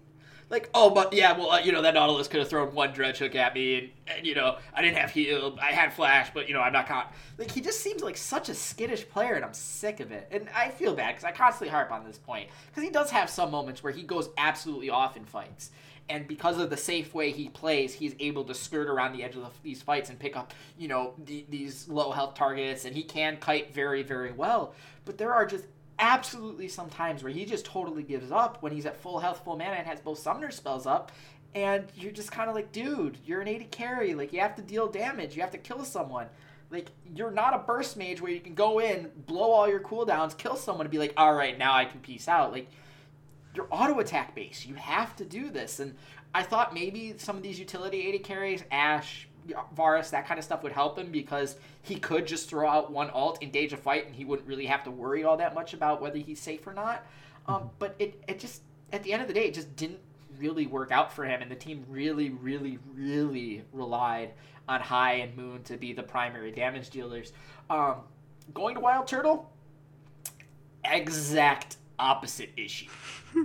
Like, 0.51 0.71
oh, 0.75 0.91
but 0.91 1.13
yeah, 1.13 1.37
well, 1.37 1.51
uh, 1.51 1.59
you 1.61 1.73
know, 1.73 1.83
that 1.83 1.95
Nautilus 1.95 2.29
could 2.29 2.41
have 2.41 2.49
thrown 2.49 2.75
one 2.75 2.93
dredge 2.93 3.19
hook 3.19 3.35
at 3.35 3.55
me, 3.55 3.79
and, 3.79 3.91
and, 4.07 4.27
you 4.27 4.35
know, 4.35 4.57
I 4.75 4.83
didn't 4.83 4.97
have 4.97 5.11
heal, 5.11 5.59
I 5.61 5.73
had 5.73 5.93
flash, 5.93 6.31
but 6.33 6.49
you 6.49 6.55
know, 6.55 6.61
I'm 6.61 6.73
not 6.73 6.87
caught. 6.87 7.13
Like, 7.37 7.51
he 7.51 7.61
just 7.61 7.81
seems 7.81 8.03
like 8.03 8.17
such 8.17 8.49
a 8.49 8.55
skittish 8.55 9.09
player, 9.09 9.35
and 9.35 9.45
I'm 9.45 9.55
sick 9.55 10.01
of 10.01 10.11
it. 10.11 10.29
And 10.31 10.49
I 10.55 10.71
feel 10.71 10.95
bad 10.95 11.11
because 11.11 11.25
I 11.25 11.33
constantly 11.33 11.69
harp 11.69 11.93
on 11.93 12.05
this 12.05 12.19
point 12.19 12.49
because 12.67 12.83
he 12.83 12.91
does 12.91 13.11
have 13.11 13.29
some 13.29 13.51
moments 13.51 13.83
where 13.83 13.93
he 13.93 14.03
goes 14.03 14.31
absolutely 14.39 14.91
off 14.91 15.17
in 15.17 15.25
fights. 15.25 15.71
And 16.11 16.27
because 16.27 16.59
of 16.59 16.71
the 16.71 16.77
safe 16.77 17.13
way 17.13 17.31
he 17.31 17.51
plays, 17.51 17.93
he's 17.93 18.15
able 18.19 18.43
to 18.45 18.55
skirt 18.55 18.89
around 18.89 19.13
the 19.13 19.23
edge 19.23 19.37
of 19.37 19.43
the, 19.43 19.51
these 19.63 19.83
fights 19.83 20.09
and 20.09 20.19
pick 20.19 20.37
up, 20.37 20.55
you 20.79 20.89
know, 20.89 21.13
the, 21.27 21.45
these 21.51 21.87
low 21.87 22.13
health 22.13 22.35
targets. 22.35 22.87
And 22.87 22.97
he 22.97 23.03
can 23.03 23.37
kite 23.37 23.75
very, 23.75 24.03
very 24.03 24.33
well. 24.33 24.75
But 25.05 25.19
there 25.19 25.35
are 25.35 25.45
just 25.45 25.67
absolutely 25.99 26.69
some 26.69 26.89
times 26.89 27.23
where 27.23 27.33
he 27.33 27.45
just 27.45 27.65
totally 27.65 28.03
gives 28.03 28.31
up 28.31 28.63
when 28.63 28.73
he's 28.73 28.87
at 28.87 28.97
full 28.97 29.19
health, 29.19 29.43
full 29.45 29.57
mana, 29.57 29.77
and 29.77 29.87
has 29.87 30.01
both 30.01 30.19
summoner 30.19 30.51
spells 30.51 30.87
up. 30.87 31.13
And 31.55 31.87
you're 31.95 32.13
just 32.13 32.31
kind 32.31 32.49
of 32.49 32.55
like, 32.55 32.73
dude, 32.73 33.19
you're 33.25 33.41
an 33.41 33.49
AD 33.49 33.71
carry. 33.71 34.15
Like, 34.15 34.33
you 34.33 34.41
have 34.41 34.55
to 34.57 34.63
deal 34.63 34.87
damage. 34.89 35.35
You 35.35 35.43
have 35.43 35.51
to 35.53 35.59
kill 35.59 35.85
someone. 35.85 36.27
Like, 36.71 36.91
you're 37.15 37.31
not 37.31 37.55
a 37.55 37.59
burst 37.59 37.97
mage 37.97 38.21
where 38.21 38.31
you 38.31 38.41
can 38.41 38.55
go 38.55 38.81
in, 38.81 39.11
blow 39.27 39.51
all 39.51 39.69
your 39.69 39.81
cooldowns, 39.81 40.37
kill 40.37 40.57
someone, 40.57 40.85
and 40.85 40.91
be 40.91 40.99
like, 40.99 41.15
all 41.17 41.35
right, 41.35 41.57
now 41.57 41.75
I 41.75 41.87
can 41.87 42.01
peace 42.01 42.29
out. 42.29 42.53
Like, 42.53 42.69
you're 43.55 43.69
auto 43.71 43.99
attack 44.01 44.35
base. 44.35 44.67
You 44.67 44.75
have 44.75 45.17
to 45.17 45.25
do 45.25 45.51
this. 45.51 45.81
And 45.81 45.95
I 46.35 46.43
thought 46.43 46.75
maybe 46.75 47.15
some 47.17 47.37
of 47.37 47.43
these 47.43 47.59
utility 47.59 48.15
AD 48.15 48.23
carries, 48.23 48.63
Ashe, 48.71 49.28
Varus, 49.75 50.11
that 50.11 50.27
kind 50.27 50.39
of 50.39 50.45
stuff 50.45 50.63
would 50.63 50.73
help 50.73 50.99
him 50.99 51.11
because 51.11 51.57
he 51.83 51.97
could 51.97 52.27
just 52.27 52.49
throw 52.49 52.69
out 52.69 52.91
one 52.91 53.11
alt, 53.11 53.43
engage 53.43 53.73
a 53.73 53.77
fight, 53.77 54.07
and 54.07 54.15
he 54.15 54.25
wouldn't 54.25 54.49
really 54.49 54.67
have 54.67 54.85
to 54.85 54.91
worry 54.91 55.25
all 55.25 55.37
that 55.37 55.55
much 55.55 55.75
about 55.75 56.01
whether 56.01 56.19
he's 56.19 56.41
safe 56.41 56.67
or 56.67 56.75
not. 56.75 57.07
Um, 57.47 57.55
mm-hmm. 57.55 57.67
but 57.79 57.95
it, 57.99 58.23
it 58.29 58.39
just, 58.39 58.63
at 58.93 59.03
the 59.03 59.13
end 59.13 59.23
of 59.23 59.29
the 59.29 59.35
day, 59.35 59.47
it 59.47 59.55
just 59.55 59.75
didn't 59.77 60.01
really 60.39 60.67
work 60.67 60.93
out 60.93 61.13
for 61.13 61.25
him, 61.25 61.43
and 61.43 61.51
the 61.51 61.57
team 61.57 61.85
really, 61.89 62.31
really, 62.31 62.79
really 62.95 63.63
relied 63.73 64.33
on 64.69 64.81
Hai 64.81 65.15
and 65.15 65.37
Moon 65.37 65.63
to 65.65 65.77
be 65.77 65.93
the 65.93 66.03
primary 66.03 66.53
damage 66.53 66.91
dealers. 66.91 67.33
Um, 67.71 67.97
going 68.55 68.75
to 68.75 68.81
Wild 68.81 69.07
Turtle, 69.07 69.51
exact 70.85 71.77
opposite 71.99 72.51
issue. 72.57 72.89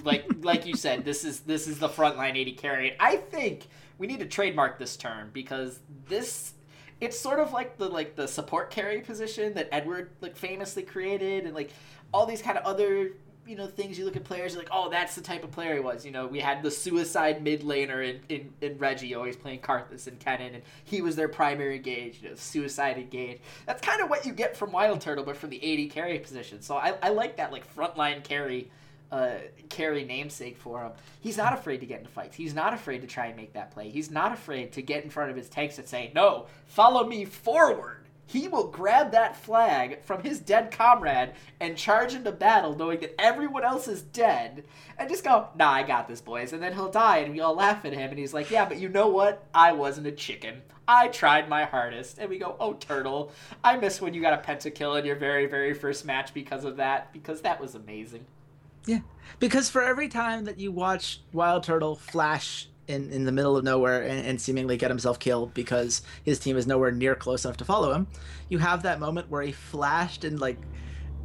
like 0.03 0.25
like 0.41 0.65
you 0.65 0.75
said, 0.75 1.05
this 1.05 1.23
is 1.23 1.41
this 1.41 1.67
is 1.67 1.79
the 1.79 1.89
frontline 1.89 2.39
AD 2.39 2.57
carry. 2.57 2.95
I 2.99 3.17
think 3.17 3.67
we 3.97 4.07
need 4.07 4.19
to 4.19 4.25
trademark 4.25 4.79
this 4.79 4.97
term 4.97 5.29
because 5.33 5.79
this 6.07 6.53
it's 7.01 7.19
sort 7.19 7.39
of 7.39 7.51
like 7.51 7.77
the 7.77 7.87
like 7.89 8.15
the 8.15 8.27
support 8.27 8.71
carry 8.71 9.01
position 9.01 9.53
that 9.55 9.69
Edward 9.71 10.11
like 10.21 10.35
famously 10.35 10.83
created 10.83 11.45
and 11.45 11.53
like 11.53 11.71
all 12.13 12.25
these 12.25 12.41
kind 12.41 12.57
of 12.57 12.63
other 12.65 13.11
you 13.45 13.55
know 13.55 13.67
things 13.67 13.97
you 13.97 14.05
look 14.05 14.15
at 14.15 14.23
players 14.23 14.55
like 14.55 14.69
oh 14.71 14.89
that's 14.89 15.15
the 15.15 15.21
type 15.21 15.43
of 15.43 15.51
player 15.51 15.73
he 15.73 15.79
was 15.79 16.05
you 16.05 16.11
know 16.11 16.27
we 16.27 16.39
had 16.39 16.63
the 16.63 16.71
suicide 16.71 17.43
mid 17.43 17.61
laner 17.61 18.07
in, 18.07 18.19
in, 18.29 18.53
in 18.61 18.77
Reggie 18.77 19.15
always 19.15 19.35
playing 19.35 19.59
Karthus 19.59 20.07
and 20.07 20.19
Kennen 20.19 20.53
and 20.53 20.63
he 20.85 21.01
was 21.01 21.15
their 21.15 21.27
primary 21.27 21.79
gauge 21.79 22.19
you 22.21 22.29
know 22.29 22.35
suicide 22.35 22.97
engage 22.97 23.39
that's 23.65 23.81
kind 23.81 24.01
of 24.01 24.09
what 24.09 24.25
you 24.25 24.33
get 24.33 24.55
from 24.55 24.71
Wild 24.71 25.01
Turtle 25.01 25.23
but 25.23 25.35
from 25.35 25.49
the 25.49 25.85
AD 25.85 25.91
carry 25.91 26.19
position 26.19 26.61
so 26.61 26.75
I, 26.75 26.95
I 27.01 27.09
like 27.09 27.37
that 27.37 27.51
like 27.51 27.73
frontline 27.75 28.23
carry 28.23 28.69
uh, 29.13 29.35
carry 29.69 30.03
namesake 30.03 30.57
for 30.57 30.81
him. 30.81 30.91
He's 31.21 31.37
not 31.37 31.53
afraid 31.53 31.81
to 31.81 31.85
get 31.85 31.99
into 31.99 32.09
fights. 32.09 32.35
He's 32.35 32.55
not 32.55 32.73
afraid 32.73 33.01
to 33.01 33.07
try 33.07 33.27
and 33.27 33.37
make 33.37 33.53
that 33.53 33.69
play. 33.69 33.89
He's 33.89 34.09
not 34.09 34.33
afraid 34.33 34.71
to 34.71 34.81
get 34.81 35.03
in 35.03 35.11
front 35.11 35.29
of 35.29 35.37
his 35.37 35.49
tanks 35.49 35.77
and 35.77 35.87
say, 35.87 36.11
"No, 36.15 36.47
follow 36.65 37.05
me 37.05 37.23
forward." 37.23 38.02
He 38.25 38.47
will 38.47 38.67
grab 38.67 39.11
that 39.11 39.35
flag 39.35 40.01
from 40.03 40.23
his 40.23 40.39
dead 40.39 40.71
comrade 40.71 41.33
and 41.59 41.77
charge 41.77 42.13
into 42.15 42.31
battle, 42.31 42.75
knowing 42.75 42.99
that 43.01 43.19
everyone 43.19 43.63
else 43.63 43.87
is 43.87 44.01
dead, 44.01 44.63
and 44.97 45.09
just 45.09 45.23
go, 45.23 45.49
"Nah, 45.55 45.71
I 45.71 45.83
got 45.83 46.07
this, 46.07 46.21
boys." 46.21 46.53
And 46.53 46.63
then 46.63 46.73
he'll 46.73 46.89
die, 46.89 47.17
and 47.17 47.33
we 47.33 47.41
all 47.41 47.55
laugh 47.55 47.85
at 47.85 47.93
him, 47.93 48.09
and 48.09 48.17
he's 48.17 48.33
like, 48.33 48.49
"Yeah, 48.49 48.65
but 48.65 48.79
you 48.79 48.89
know 48.89 49.07
what? 49.07 49.45
I 49.53 49.73
wasn't 49.73 50.07
a 50.07 50.11
chicken. 50.11 50.61
I 50.87 51.09
tried 51.09 51.47
my 51.47 51.65
hardest." 51.65 52.17
And 52.17 52.29
we 52.29 52.39
go, 52.39 52.55
"Oh, 52.59 52.73
turtle, 52.73 53.31
I 53.63 53.77
miss 53.77 54.01
when 54.01 54.13
you 54.13 54.21
got 54.21 54.33
a 54.33 54.47
pentakill 54.47 54.97
in 54.97 55.05
your 55.05 55.15
very, 55.15 55.45
very 55.45 55.73
first 55.73 56.05
match 56.05 56.33
because 56.33 56.63
of 56.63 56.77
that, 56.77 57.13
because 57.13 57.41
that 57.41 57.59
was 57.59 57.75
amazing." 57.75 58.25
Yeah, 58.85 58.99
because 59.39 59.69
for 59.69 59.81
every 59.81 60.07
time 60.07 60.45
that 60.45 60.59
you 60.59 60.71
watch 60.71 61.21
Wild 61.31 61.63
Turtle 61.63 61.95
flash 61.95 62.67
in, 62.87 63.09
in 63.11 63.25
the 63.25 63.31
middle 63.31 63.55
of 63.57 63.63
nowhere 63.63 64.01
and, 64.03 64.25
and, 64.25 64.41
seemingly 64.41 64.77
get 64.77 64.91
himself 64.91 65.19
killed 65.19 65.53
because 65.53 66.01
his 66.23 66.39
team 66.39 66.57
is 66.57 66.67
nowhere 66.67 66.91
near 66.91 67.15
close 67.15 67.45
enough 67.45 67.57
to 67.57 67.65
follow 67.65 67.93
him, 67.93 68.07
you 68.49 68.57
have 68.57 68.83
that 68.83 68.99
moment 68.99 69.29
where 69.29 69.41
he 69.41 69.51
flashed 69.51 70.23
and 70.23 70.39
like 70.39 70.57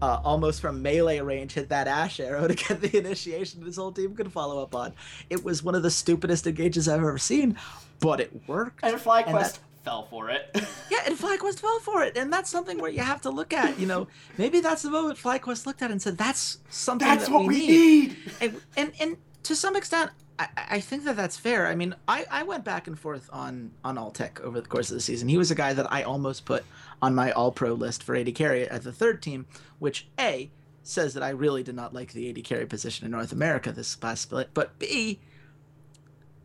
uh, 0.00 0.20
almost 0.22 0.60
from 0.60 0.80
melee 0.82 1.20
range 1.20 1.52
hit 1.52 1.68
that 1.68 1.88
Ashe 1.88 2.20
arrow 2.20 2.46
to 2.48 2.54
get 2.54 2.80
the 2.80 2.96
initiation 2.96 3.64
his 3.64 3.76
whole 3.76 3.92
team 3.92 4.14
could 4.14 4.32
follow 4.32 4.62
up 4.62 4.74
on. 4.74 4.92
It 5.30 5.44
was 5.44 5.62
one 5.62 5.74
of 5.74 5.82
the 5.82 5.90
stupidest 5.90 6.46
engages 6.46 6.88
I've 6.88 7.00
ever 7.00 7.18
seen, 7.18 7.56
but 8.00 8.20
it 8.20 8.32
worked. 8.46 8.80
And 8.82 8.96
FlyQuest 8.96 9.58
fell 9.84 10.06
for 10.06 10.30
it. 10.30 10.50
yeah, 10.90 10.98
and 11.06 11.18
FlyQuest 11.18 11.60
fell 11.60 11.80
for 11.80 12.02
it, 12.02 12.16
and 12.16 12.32
that's 12.32 12.50
something 12.50 12.78
where 12.78 12.90
you 12.90 13.00
have 13.00 13.22
to 13.22 13.30
look 13.30 13.52
at. 13.52 13.78
You 13.78 13.86
know, 13.86 14.08
maybe 14.36 14.60
that's 14.60 14.82
the 14.82 14.90
moment 14.90 15.18
FlyQuest 15.18 15.66
looked 15.66 15.82
at 15.82 15.90
and 15.90 16.00
said, 16.00 16.18
"That's 16.18 16.58
something 16.68 17.06
that's 17.06 17.26
that 17.26 17.32
what 17.32 17.46
we, 17.46 17.58
we 17.58 17.66
need." 17.66 18.16
And, 18.40 18.60
and 18.76 18.92
and 19.00 19.16
to 19.44 19.56
some 19.56 19.76
extent, 19.76 20.10
I, 20.38 20.48
I 20.70 20.80
think 20.80 21.04
that 21.04 21.16
that's 21.16 21.36
fair. 21.36 21.66
I 21.66 21.74
mean, 21.74 21.94
I, 22.06 22.24
I 22.30 22.42
went 22.42 22.64
back 22.64 22.86
and 22.86 22.98
forth 22.98 23.28
on 23.32 23.72
on 23.84 23.96
Altec 23.96 24.40
over 24.40 24.60
the 24.60 24.68
course 24.68 24.90
of 24.90 24.94
the 24.94 25.00
season. 25.00 25.28
He 25.28 25.38
was 25.38 25.50
a 25.50 25.54
guy 25.54 25.72
that 25.72 25.92
I 25.92 26.02
almost 26.02 26.44
put 26.44 26.64
on 27.02 27.14
my 27.14 27.32
All 27.32 27.52
Pro 27.52 27.72
list 27.72 28.02
for 28.02 28.14
AD 28.14 28.34
carry 28.34 28.68
at 28.68 28.82
the 28.82 28.92
third 28.92 29.22
team, 29.22 29.46
which 29.78 30.08
a 30.18 30.50
says 30.82 31.14
that 31.14 31.22
I 31.22 31.30
really 31.30 31.62
did 31.62 31.74
not 31.74 31.92
like 31.92 32.12
the 32.12 32.30
AD 32.30 32.42
carry 32.44 32.66
position 32.66 33.04
in 33.04 33.10
North 33.10 33.32
America 33.32 33.72
this 33.72 34.02
last 34.02 34.22
split, 34.22 34.50
but 34.54 34.78
b 34.78 35.20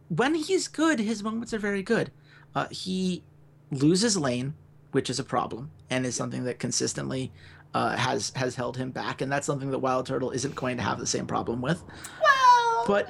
when 0.10 0.36
he's 0.36 0.68
good, 0.68 1.00
his 1.00 1.24
moments 1.24 1.54
are 1.54 1.60
very 1.60 1.82
good. 1.82 2.12
Uh, 2.54 2.68
he 2.70 3.24
loses 3.72 4.18
lane, 4.18 4.54
which 4.92 5.10
is 5.10 5.18
a 5.18 5.24
problem 5.24 5.72
and 5.90 6.06
is 6.06 6.16
something 6.16 6.44
that 6.44 6.60
consistently 6.60 7.32
uh, 7.74 7.96
has 7.96 8.32
has 8.36 8.56
held 8.56 8.78
him 8.78 8.92
back, 8.92 9.22
and 9.22 9.32
that's 9.32 9.48
something 9.48 9.72
that 9.72 9.80
Wild 9.80 10.06
Turtle 10.06 10.32
isn't 10.32 10.56
going 10.56 10.78
to 10.78 10.84
have 10.84 11.00
the 11.00 11.08
same 11.08 11.26
problem 11.26 11.62
with. 11.62 11.84
Well, 12.22 12.84
but 12.86 13.08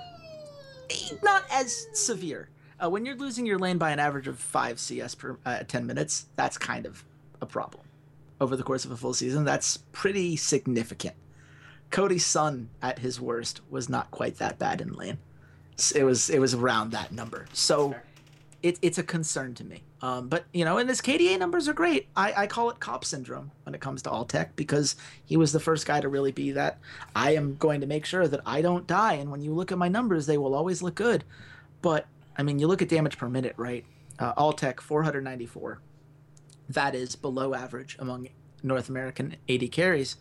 not 1.24 1.44
as 1.52 1.88
severe. 1.94 2.50
Uh, 2.84 2.90
when 2.90 3.06
you're 3.06 3.16
losing 3.16 3.46
your 3.46 3.60
lane 3.60 3.78
by 3.78 3.92
an 3.92 4.00
average 4.00 4.28
of 4.28 4.40
five 4.40 4.80
CS 4.80 5.16
per 5.16 5.38
uh, 5.46 5.64
10 5.64 5.86
minutes, 5.86 6.26
that's 6.36 6.58
kind 6.58 6.86
of 6.86 7.04
a 7.42 7.46
problem. 7.46 7.84
Over 8.42 8.56
the 8.56 8.64
course 8.64 8.84
of 8.84 8.92
a 8.92 8.98
full 8.98 9.14
season, 9.14 9.46
that's 9.46 9.78
pretty 9.92 10.36
significant. 10.36 11.16
Cody's 11.92 12.26
Sun 12.26 12.70
at 12.82 13.00
his 13.00 13.22
worst 13.22 13.62
was 13.70 13.88
not 13.88 14.12
quite 14.12 14.38
that 14.40 14.58
bad 14.58 14.82
in 14.82 14.94
lane. 14.94 15.20
It 15.96 16.04
was 16.04 16.30
it 16.30 16.40
was 16.40 16.54
around 16.54 16.92
that 16.92 17.12
number. 17.12 17.46
So 17.54 17.96
it, 18.64 18.80
it's 18.82 18.98
a 18.98 19.04
concern 19.04 19.54
to 19.56 19.66
me. 19.66 19.84
Um, 20.02 20.30
but 20.30 20.46
you 20.54 20.64
know, 20.64 20.78
and 20.78 20.88
his 20.88 21.02
KDA 21.02 21.38
numbers 21.38 21.68
are 21.68 21.74
great. 21.74 22.08
I, 22.16 22.34
I 22.36 22.48
call 22.48 22.70
it 22.70 22.80
cop 22.80 23.04
syndrome 23.04 23.52
when 23.64 23.76
it 23.76 23.82
comes 23.82 24.02
to 24.04 24.10
Altec 24.10 24.52
because 24.56 24.96
he 25.26 25.36
was 25.36 25.52
the 25.52 25.60
first 25.60 25.86
guy 25.86 26.00
to 26.00 26.08
really 26.08 26.32
be 26.32 26.54
that. 26.54 26.80
I 27.14 27.36
am 27.36 27.58
going 27.58 27.82
to 27.82 27.88
make 27.88 28.06
sure 28.06 28.28
that 28.28 28.40
I 28.46 28.62
don't 28.62 28.88
die, 28.88 29.16
and 29.16 29.30
when 29.30 29.42
you 29.42 29.54
look 29.54 29.72
at 29.74 29.78
my 29.78 29.90
numbers, 29.90 30.26
they 30.26 30.38
will 30.38 30.56
always 30.56 30.82
look 30.82 30.96
good. 30.96 31.26
But 31.82 32.08
I 32.38 32.44
mean, 32.44 32.58
you 32.58 32.68
look 32.68 32.82
at 32.82 32.90
damage 32.90 33.18
per 33.18 33.30
minute, 33.30 33.54
right? 33.58 33.86
Uh, 34.18 34.34
Altec 34.36 34.80
494. 34.80 35.80
That 36.70 36.96
is 36.96 37.18
below 37.18 37.54
average 37.54 37.98
among 38.00 38.30
North 38.64 38.88
American 38.88 39.36
AD 39.50 39.70
carries, 39.74 40.16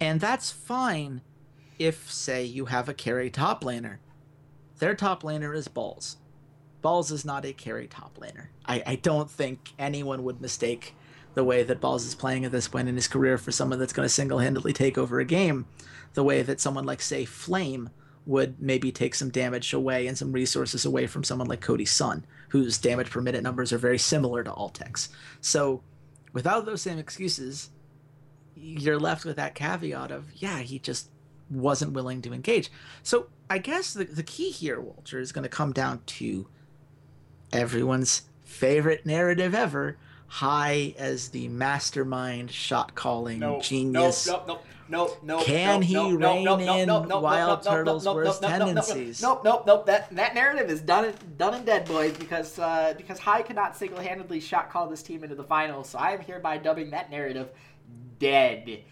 and 0.00 0.20
that's 0.20 0.50
fine 0.50 1.20
if, 1.78 2.10
say, 2.10 2.42
you 2.42 2.64
have 2.66 2.88
a 2.88 2.94
carry 2.94 3.30
top 3.30 3.62
laner. 3.62 3.98
Their 4.78 4.94
top 4.96 5.22
laner 5.22 5.54
is 5.54 5.68
balls 5.68 6.16
Balls 6.86 7.10
is 7.10 7.24
not 7.24 7.44
a 7.44 7.52
carry 7.52 7.88
top 7.88 8.16
laner. 8.16 8.46
I, 8.64 8.80
I 8.86 8.94
don't 8.94 9.28
think 9.28 9.72
anyone 9.76 10.22
would 10.22 10.40
mistake 10.40 10.94
the 11.34 11.42
way 11.42 11.64
that 11.64 11.80
Balls 11.80 12.06
is 12.06 12.14
playing 12.14 12.44
at 12.44 12.52
this 12.52 12.68
point 12.68 12.88
in 12.88 12.94
his 12.94 13.08
career 13.08 13.38
for 13.38 13.50
someone 13.50 13.80
that's 13.80 13.92
going 13.92 14.06
to 14.06 14.08
single 14.08 14.38
handedly 14.38 14.72
take 14.72 14.96
over 14.96 15.18
a 15.18 15.24
game, 15.24 15.66
the 16.14 16.22
way 16.22 16.42
that 16.42 16.60
someone 16.60 16.86
like, 16.86 17.00
say, 17.00 17.24
Flame 17.24 17.90
would 18.24 18.62
maybe 18.62 18.92
take 18.92 19.16
some 19.16 19.30
damage 19.30 19.72
away 19.72 20.06
and 20.06 20.16
some 20.16 20.30
resources 20.30 20.84
away 20.84 21.08
from 21.08 21.24
someone 21.24 21.48
like 21.48 21.60
Cody 21.60 21.84
Sun, 21.84 22.24
whose 22.50 22.78
damage 22.78 23.10
per 23.10 23.20
minute 23.20 23.42
numbers 23.42 23.72
are 23.72 23.78
very 23.78 23.98
similar 23.98 24.44
to 24.44 24.52
Altec's. 24.52 25.08
So, 25.40 25.82
without 26.32 26.66
those 26.66 26.82
same 26.82 27.00
excuses, 27.00 27.70
you're 28.54 29.00
left 29.00 29.24
with 29.24 29.34
that 29.34 29.56
caveat 29.56 30.12
of, 30.12 30.32
yeah, 30.36 30.60
he 30.60 30.78
just 30.78 31.10
wasn't 31.50 31.94
willing 31.94 32.22
to 32.22 32.32
engage. 32.32 32.70
So, 33.02 33.26
I 33.50 33.58
guess 33.58 33.92
the, 33.92 34.04
the 34.04 34.22
key 34.22 34.50
here, 34.50 34.80
Walter, 34.80 35.18
is 35.18 35.32
going 35.32 35.42
to 35.42 35.48
come 35.48 35.72
down 35.72 36.02
to 36.06 36.46
everyone's 37.52 38.22
favorite 38.44 39.06
narrative 39.06 39.54
ever, 39.54 39.96
Hai 40.28 40.94
as 40.98 41.28
the 41.28 41.48
mastermind 41.48 42.50
shot 42.50 42.94
calling 42.94 43.38
no, 43.38 43.60
genius. 43.60 44.26
No, 44.26 44.44
no, 44.46 44.60
no, 44.88 45.16
no, 45.22 45.40
Can 45.42 45.82
he 45.82 45.96
rein 45.96 46.46
in 46.60 46.86
no, 46.86 47.04
no, 47.04 47.20
Wild 47.20 47.64
no, 47.64 47.70
no, 47.70 47.76
Turtle's 47.76 48.06
worst 48.06 48.42
tendencies? 48.42 49.20
Nope, 49.22 49.44
nope, 49.44 49.64
nope. 49.66 49.86
That 49.86 50.14
that 50.14 50.34
narrative 50.34 50.70
is 50.70 50.80
done 50.80 51.06
and 51.06 51.38
done 51.38 51.54
and 51.54 51.66
dead, 51.66 51.86
boys. 51.86 52.16
Because 52.16 52.58
uh, 52.58 52.94
because 52.96 53.18
Hai 53.18 53.42
could 53.42 53.56
not 53.56 53.76
single 53.76 54.00
handedly 54.00 54.40
shot 54.40 54.70
call 54.70 54.88
this 54.88 55.02
team 55.02 55.22
into 55.24 55.34
the 55.34 55.44
finals, 55.44 55.90
so 55.90 55.98
I 55.98 56.12
am 56.12 56.20
hereby 56.20 56.58
dubbing 56.58 56.90
that 56.90 57.10
narrative 57.10 57.48
dead. 58.18 58.82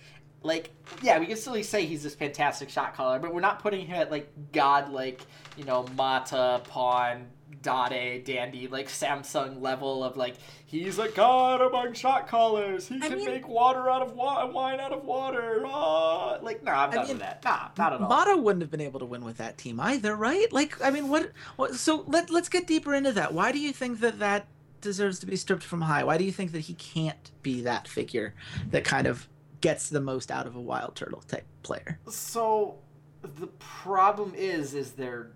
Like, 0.43 0.71
yeah, 1.03 1.19
we 1.19 1.27
can 1.27 1.37
still 1.37 1.63
say 1.63 1.87
he's 1.87 2.03
this 2.03 2.15
fantastic 2.15 2.69
shot 2.69 2.95
caller, 2.95 3.19
but 3.19 3.33
we're 3.33 3.41
not 3.41 3.61
putting 3.61 3.87
him 3.87 3.97
at 3.97 4.11
like 4.11 4.29
god 4.53 4.93
like 4.93 5.21
you 5.57 5.65
know 5.65 5.87
Mata, 5.97 6.61
Pawn, 6.65 7.27
Dade, 7.65 8.25
Dandy, 8.25 8.69
like 8.69 8.89
Samsung 8.89 9.61
level 9.61 10.05
of 10.05 10.17
like 10.17 10.37
he's 10.67 10.99
a 11.01 11.09
god 11.09 11.61
among 11.61 11.95
shot 11.95 12.29
callers. 12.29 12.87
He 12.89 12.97
I 13.03 13.09
can 13.09 13.17
mean- 13.19 13.27
make 13.27 13.49
water 13.49 13.91
out 13.91 14.03
of 14.03 14.13
wa- 14.13 14.47
wine 14.47 14.79
out 14.79 14.93
of 14.93 15.05
water. 15.05 15.63
Ah, 15.67 16.39
like, 16.43 16.63
nah, 16.63 16.85
I'm 16.85 16.91
I 16.91 16.95
done 16.95 17.03
mean, 17.07 17.17
with 17.17 17.23
that. 17.27 17.45
Nah, 17.45 17.69
not 17.77 17.93
at 17.95 18.01
all. 18.01 18.09
Mata 18.09 18.37
wouldn't 18.37 18.63
have 18.63 18.71
been 18.71 18.81
able 18.81 19.01
to 19.01 19.07
win 19.07 19.25
with 19.25 19.39
that 19.39 19.59
team 19.59 19.81
either, 19.81 20.15
right? 20.15 20.53
Like, 20.53 20.81
I 20.85 20.91
mean, 20.91 21.09
what? 21.09 21.33
what 21.57 21.75
so 21.75 22.05
let 22.07 22.31
let's 22.31 22.49
get 22.49 22.67
deeper 22.67 22.95
into 22.95 23.13
that. 23.13 23.35
Why 23.35 23.51
do 23.51 23.59
you 23.59 23.73
think 23.73 24.01
that 24.01 24.19
that 24.21 24.47
deserves 24.81 25.19
to 25.21 25.27
be 25.27 25.35
stripped 25.37 25.63
from 25.65 25.81
Hai? 25.81 26.05
Why 26.05 26.19
do 26.19 26.25
you 26.25 26.33
think 26.33 26.53
that 26.53 26.61
he 26.61 26.75
can't 26.75 27.31
be 27.43 27.63
that 27.63 27.89
figure 27.89 28.35
that 28.71 28.85
kind 28.85 29.07
of 29.07 29.27
gets 29.63 29.89
the 29.89 30.01
most 30.01 30.31
out 30.31 30.47
of 30.47 30.55
a 30.55 30.61
Wild 30.61 30.95
Turtle 30.95 31.23
type 31.27 31.47
player? 31.63 31.99
So 32.09 32.77
the 33.23 33.47
problem 33.59 34.35
is, 34.37 34.75
is 34.75 34.93
they're 34.93 35.31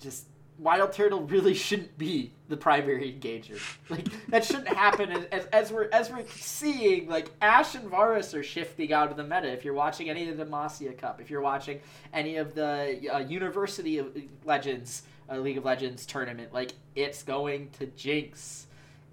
just 0.00 0.26
Wild 0.60 0.92
Turtle 0.92 1.22
really 1.22 1.54
shouldn't 1.54 1.96
be 1.96 2.32
the 2.48 2.56
primary 2.56 3.12
engager. 3.12 3.58
Like 3.88 4.06
that 4.28 4.44
shouldn't 4.44 4.68
happen. 4.68 5.10
As, 5.10 5.24
as, 5.32 5.46
as 5.46 5.72
we're 5.72 5.88
as 5.90 6.10
we're 6.10 6.26
seeing, 6.28 7.08
like 7.08 7.30
Ashe 7.40 7.76
and 7.76 7.88
Varus 7.88 8.34
are 8.34 8.42
shifting 8.42 8.92
out 8.92 9.10
of 9.10 9.16
the 9.16 9.22
meta. 9.22 9.50
If 9.50 9.64
you're 9.64 9.74
watching 9.74 10.10
any 10.10 10.28
of 10.28 10.36
the 10.36 10.44
Demacia 10.44 10.96
Cup, 10.96 11.20
if 11.20 11.30
you're 11.30 11.40
watching 11.40 11.80
any 12.12 12.36
of 12.36 12.54
the 12.54 13.08
uh, 13.10 13.18
University 13.20 13.96
of 13.98 14.14
Legends, 14.44 15.02
uh, 15.30 15.38
League 15.38 15.56
of 15.56 15.64
Legends 15.64 16.04
tournament, 16.04 16.52
like 16.52 16.72
it's 16.94 17.22
going 17.22 17.70
to 17.78 17.86
Jinx 17.86 18.66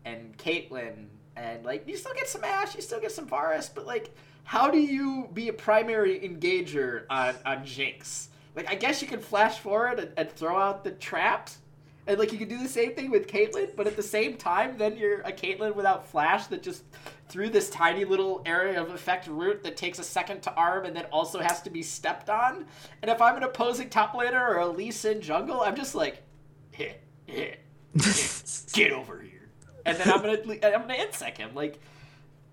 and 0.04 0.38
Caitlyn, 0.38 1.06
and 1.38 1.64
like 1.64 1.88
you 1.88 1.96
still 1.96 2.14
get 2.14 2.28
some 2.28 2.44
Ashe, 2.44 2.76
you 2.76 2.82
still 2.82 3.00
get 3.00 3.14
some 3.14 3.26
Varus, 3.26 3.70
but 3.70 3.86
like, 3.88 4.14
how 4.44 4.70
do 4.70 4.80
you 4.80 5.30
be 5.34 5.48
a 5.48 5.54
primary 5.54 6.20
engager 6.20 7.04
on 7.10 7.36
on 7.46 7.66
Jinx? 7.66 8.30
Like, 8.58 8.72
I 8.72 8.76
guess 8.76 9.04
you 9.04 9.08
can 9.08 9.20
flash 9.20 9.60
forward 9.60 10.00
and, 10.00 10.12
and 10.18 10.32
throw 10.32 10.58
out 10.60 10.84
the 10.84 10.90
traps, 10.90 11.60
and 12.08 12.18
like 12.18 12.32
you 12.32 12.40
can 12.40 12.50
do 12.50 12.58
the 12.58 12.68
same 12.68 12.96
thing 12.96 13.12
with 13.12 13.28
Caitlyn, 13.28 13.76
but 13.76 13.86
at 13.86 13.96
the 13.96 14.02
same 14.02 14.36
time, 14.36 14.80
then 14.80 14.98
you're 14.98 15.22
a 15.22 15.32
Caitlyn 15.32 15.76
without 15.76 16.08
flash 16.08 16.48
that 16.48 16.64
just 16.64 16.84
through 17.30 17.50
this 17.50 17.70
tiny 17.70 18.04
little 18.04 18.42
area 18.48 18.82
of 18.82 18.90
effect 18.90 19.28
route 19.28 19.62
that 19.62 19.78
takes 19.78 20.00
a 20.00 20.04
second 20.04 20.42
to 20.42 20.54
arm 20.56 20.86
and 20.86 20.96
then 20.96 21.06
also 21.12 21.40
has 21.40 21.62
to 21.62 21.70
be 21.70 21.84
stepped 21.84 22.32
on. 22.32 22.66
And 23.04 23.12
if 23.12 23.22
I'm 23.22 23.38
an 23.38 23.44
opposing 23.44 23.90
top 23.90 24.14
laner 24.14 24.50
or 24.50 24.58
a 24.58 24.68
Lee 24.68 24.90
Sin 24.90 25.22
jungle, 25.22 25.62
I'm 25.62 25.76
just 25.76 25.94
like, 25.94 26.24
hit, 26.72 27.04
hit, 27.28 27.60
get 28.74 28.92
over 28.92 29.22
here, 29.22 29.50
and 29.86 29.96
then 30.00 30.10
I'm 30.10 30.22
gonna 30.22 30.40
I'm 30.64 30.88
gonna 30.88 30.96
insec 30.96 31.38
him. 31.38 31.54
Like, 31.54 31.80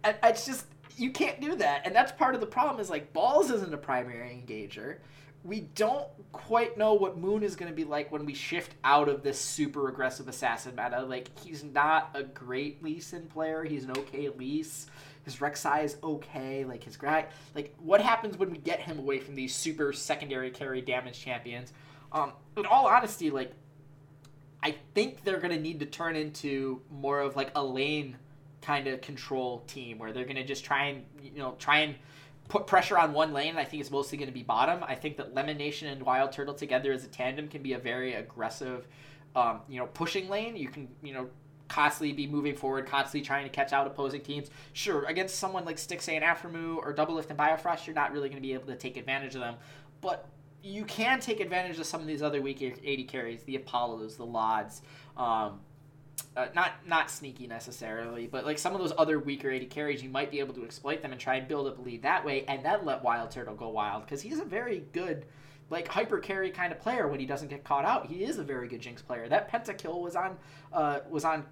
it's 0.05 0.45
just 0.45 0.67
you 0.99 1.13
can't 1.13 1.41
do 1.41 1.57
that, 1.57 1.87
and 1.87 1.97
that's 1.97 2.13
part 2.13 2.35
of 2.35 2.43
the 2.43 2.47
problem. 2.47 2.79
Is 2.79 2.91
like 2.91 3.15
balls 3.15 3.51
isn't 3.51 3.73
a 3.73 3.79
primary 3.79 4.29
engager. 4.29 4.99
We 5.45 5.61
don't 5.61 6.09
quite 6.33 6.79
know 6.79 6.95
what 6.95 7.19
Moon 7.19 7.43
is 7.43 7.55
going 7.55 7.71
to 7.71 7.77
be 7.77 7.85
like 7.85 8.11
when 8.11 8.25
we 8.25 8.33
shift 8.35 8.75
out 8.83 9.09
of 9.09 9.23
this 9.23 9.39
super 9.39 9.89
aggressive 9.89 10.27
assassin 10.27 10.75
meta. 10.75 11.03
Like 11.03 11.29
he's 11.39 11.63
not 11.63 12.11
a 12.15 12.23
great 12.23 12.83
Lee 12.83 12.99
Sin 12.99 13.27
player. 13.27 13.63
He's 13.63 13.85
an 13.85 13.91
okay 13.93 14.31
Lease. 14.31 14.87
his 15.25 15.37
Rek'Sai 15.37 15.85
is 15.85 15.97
okay. 16.03 16.65
Like 16.65 16.83
his 16.83 16.97
grad, 16.97 17.27
like 17.55 17.75
what 17.79 18.01
happens 18.01 18.39
when 18.39 18.51
we 18.51 18.59
get 18.59 18.81
him 18.81 18.99
away 18.99 19.19
from 19.19 19.35
these 19.35 19.55
super 19.55 19.93
secondary 19.93 20.51
carry 20.51 20.81
damage 20.81 21.21
champions? 21.21 21.73
Um, 22.11 22.33
in 22.57 22.65
all 22.65 22.87
honesty, 22.87 23.31
like 23.31 23.53
I 24.63 24.75
think 24.95 25.25
they're 25.25 25.41
gonna 25.41 25.61
need 25.61 25.81
to 25.81 25.87
turn 25.87 26.17
into 26.17 26.81
more 26.91 27.21
of 27.21 27.37
like 27.37 27.51
a 27.55 27.63
lane 27.63 28.17
kind 28.63 28.87
of 28.87 29.03
control 29.03 29.63
team 29.67 29.99
where 29.99 30.13
they're 30.13 30.25
gonna 30.25 30.45
just 30.45 30.65
try 30.65 30.87
and 30.87 31.05
you 31.23 31.39
know 31.39 31.55
try 31.59 31.81
and 31.81 31.95
put 32.49 32.67
pressure 32.67 32.99
on 32.99 33.13
one 33.13 33.33
lane. 33.33 33.57
I 33.57 33.65
think 33.65 33.81
it's 33.81 33.91
mostly 33.91 34.19
going 34.19 34.29
to 34.29 34.35
be 34.35 34.43
bottom. 34.43 34.85
I 34.87 34.95
think 34.95 35.17
that 35.17 35.35
Lemon 35.35 35.57
Nation 35.57 35.89
and 35.89 36.03
Wild 36.03 36.33
Turtle 36.33 36.55
together 36.55 36.93
as 36.93 37.05
a 37.05 37.09
tandem 37.09 37.49
can 37.49 37.63
be 37.63 37.73
a 37.73 37.79
very 37.79 38.15
aggressive, 38.15 38.87
um, 39.35 39.61
you 39.69 39.79
know, 39.79 39.87
pushing 39.87 40.29
lane. 40.29 40.57
You 40.57 40.69
can 40.69 40.89
you 41.03 41.15
know 41.15 41.29
constantly 41.69 42.13
be 42.13 42.27
moving 42.27 42.55
forward, 42.55 42.87
constantly 42.87 43.23
trying 43.23 43.45
to 43.45 43.51
catch 43.51 43.73
out 43.73 43.87
opposing 43.87 44.21
teams. 44.21 44.51
Sure, 44.73 45.05
against 45.07 45.39
someone 45.39 45.65
like 45.65 45.77
Stixxay 45.77 46.15
and 46.15 46.25
Aphromoo 46.25 46.77
or 46.77 46.95
Doublelift 46.95 47.31
and 47.31 47.39
Biofrost, 47.39 47.87
you're 47.87 47.95
not 47.95 48.13
really 48.13 48.29
going 48.29 48.41
to 48.41 48.47
be 48.47 48.53
able 48.55 48.67
to 48.67 48.77
take 48.77 48.97
advantage 48.97 49.35
of 49.35 49.41
them. 49.41 49.57
But 50.01 50.29
you 50.63 50.85
can 50.85 51.21
take 51.21 51.41
advantage 51.41 51.79
of 51.79 51.87
some 51.87 52.01
of 52.01 52.07
these 52.07 52.23
other 52.23 52.41
weak 52.41 52.63
AD 52.63 53.09
carries, 53.09 53.43
the 53.45 53.57
Apollos, 53.57 54.17
the 54.17 54.25
Lods, 54.25 54.83
um, 55.17 55.61
uh, 56.37 56.47
not 56.55 56.73
not 56.87 57.11
sneaky 57.11 57.47
necessarily, 57.47 58.27
but 58.27 58.45
like 58.45 58.59
some 58.59 58.75
of 58.75 58.81
those 58.81 58.93
other 58.99 59.19
weaker 59.19 59.51
AD 59.51 59.71
carries, 59.71 60.03
you 60.03 60.09
might 60.09 60.31
be 60.31 60.41
able 60.41 60.55
to 60.55 60.65
exploit 60.65 61.03
them 61.03 61.13
and 61.13 61.21
try 61.21 61.37
and 61.37 61.47
build 61.47 61.67
up 61.67 61.79
a 61.79 61.83
lead 61.83 62.03
that 62.03 62.25
way, 62.25 62.45
and 62.47 62.65
then 62.65 62.85
let 62.85 63.03
Wild 63.03 63.31
Turtle 63.31 63.55
go 63.55 63.69
wild 63.69 64.05
because 64.05 64.21
he's 64.21 64.41
a 64.41 64.45
very 64.45 64.85
good, 64.93 65.27
like 65.71 65.87
hyper 65.89 66.19
carry 66.19 66.51
kind 66.51 66.73
of 66.73 66.81
player 66.81 67.07
when 67.07 67.21
he 67.21 67.27
doesn't 67.27 67.49
get 67.49 67.65
caught 67.65 67.85
out. 67.85 68.07
He 68.07 68.25
is 68.25 68.39
a 68.39 68.45
very 68.45 68.69
good 68.69 68.81
Jinx 68.81 69.01
player. 69.01 69.29
That 69.29 69.51
pentakill 69.51 70.01
was 70.01 70.17
on 70.17 70.37
uh, 70.73 71.01
was 71.09 71.25
on 71.25 71.45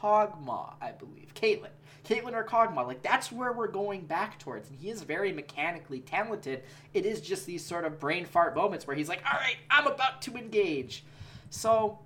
Kog'Maw, 0.00 0.74
I 0.80 0.92
believe. 0.92 1.32
Caitlyn. 1.34 1.70
Caitlyn 2.04 2.32
or 2.32 2.44
Kog'Maw. 2.44 2.86
Like, 2.86 3.02
that's 3.02 3.30
where 3.30 3.52
we're 3.52 3.68
going 3.68 4.06
back 4.06 4.38
towards. 4.38 4.70
And 4.70 4.78
he 4.78 4.88
is 4.90 5.02
very 5.02 5.32
mechanically 5.32 6.00
talented. 6.00 6.62
It 6.94 7.04
is 7.04 7.20
just 7.20 7.46
these 7.46 7.64
sort 7.64 7.84
of 7.84 7.98
brain 7.98 8.24
fart 8.24 8.56
moments 8.56 8.86
where 8.86 8.96
he's 8.96 9.08
like, 9.08 9.22
all 9.30 9.38
right, 9.38 9.56
I'm 9.70 9.86
about 9.86 10.22
to 10.22 10.36
engage. 10.36 11.04
So, 11.50 11.98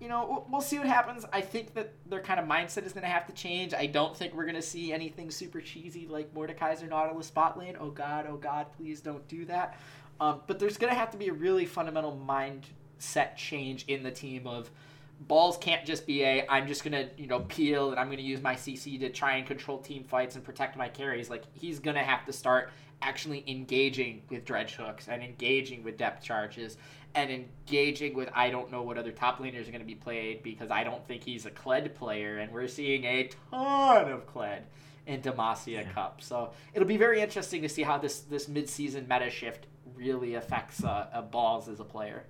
you 0.00 0.08
know, 0.08 0.46
we'll 0.48 0.60
see 0.60 0.78
what 0.78 0.86
happens. 0.86 1.24
I 1.32 1.40
think 1.40 1.74
that 1.74 1.92
their 2.08 2.20
kind 2.20 2.38
of 2.38 2.46
mindset 2.46 2.84
is 2.86 2.92
going 2.92 3.02
to 3.02 3.10
have 3.10 3.26
to 3.26 3.32
change. 3.32 3.74
I 3.74 3.86
don't 3.86 4.16
think 4.16 4.34
we're 4.34 4.44
going 4.44 4.54
to 4.54 4.62
see 4.62 4.92
anything 4.92 5.30
super 5.30 5.60
cheesy 5.60 6.06
like 6.06 6.32
Mordekaiser 6.34 6.84
or 6.84 6.86
Nautilus 6.88 7.30
bot 7.30 7.58
lane. 7.58 7.76
Oh, 7.78 7.90
God, 7.90 8.26
oh, 8.28 8.36
God, 8.36 8.66
please 8.76 9.00
don't 9.00 9.26
do 9.28 9.44
that. 9.46 9.78
Um, 10.20 10.40
but 10.46 10.58
there's 10.58 10.76
going 10.76 10.92
to 10.92 10.98
have 10.98 11.10
to 11.10 11.16
be 11.16 11.28
a 11.28 11.32
really 11.32 11.66
fundamental 11.66 12.20
mindset 12.26 13.36
change 13.36 13.84
in 13.88 14.02
the 14.02 14.10
team 14.10 14.46
of– 14.46 14.70
balls 15.20 15.56
can't 15.56 15.84
just 15.84 16.06
be 16.06 16.22
a 16.22 16.46
I'm 16.48 16.66
just 16.66 16.84
gonna 16.84 17.08
you 17.16 17.26
know 17.26 17.40
peel 17.40 17.90
and 17.90 17.98
I'm 17.98 18.08
gonna 18.10 18.22
use 18.22 18.40
my 18.40 18.54
CC 18.54 18.98
to 19.00 19.10
try 19.10 19.36
and 19.36 19.46
control 19.46 19.78
team 19.78 20.04
fights 20.04 20.36
and 20.36 20.44
protect 20.44 20.76
my 20.76 20.88
carries. 20.88 21.28
Like 21.28 21.44
he's 21.52 21.78
gonna 21.80 22.04
have 22.04 22.24
to 22.26 22.32
start 22.32 22.70
actually 23.02 23.44
engaging 23.46 24.22
with 24.28 24.44
dredge 24.44 24.74
hooks 24.74 25.08
and 25.08 25.22
engaging 25.22 25.84
with 25.84 25.96
depth 25.96 26.22
charges 26.22 26.76
and 27.14 27.30
engaging 27.30 28.14
with 28.14 28.28
I 28.34 28.50
don't 28.50 28.70
know 28.70 28.82
what 28.82 28.98
other 28.98 29.12
top 29.12 29.38
laners 29.38 29.68
are 29.68 29.72
gonna 29.72 29.84
be 29.84 29.94
played 29.94 30.42
because 30.42 30.70
I 30.70 30.84
don't 30.84 31.06
think 31.06 31.24
he's 31.24 31.46
a 31.46 31.50
Kled 31.50 31.94
player 31.94 32.38
and 32.38 32.52
we're 32.52 32.68
seeing 32.68 33.04
a 33.04 33.30
ton 33.50 34.10
of 34.10 34.26
Kled 34.26 34.62
in 35.06 35.20
Demacia 35.20 35.66
yeah. 35.66 35.92
Cup. 35.92 36.22
So 36.22 36.50
it'll 36.74 36.86
be 36.86 36.96
very 36.96 37.20
interesting 37.20 37.62
to 37.62 37.68
see 37.68 37.82
how 37.82 37.98
this 37.98 38.20
this 38.20 38.46
mid 38.46 38.68
season 38.68 39.06
meta 39.08 39.30
shift 39.30 39.66
really 39.96 40.34
affects 40.34 40.84
uh, 40.84 41.24
balls 41.32 41.68
as 41.68 41.80
a 41.80 41.84
player. 41.84 42.24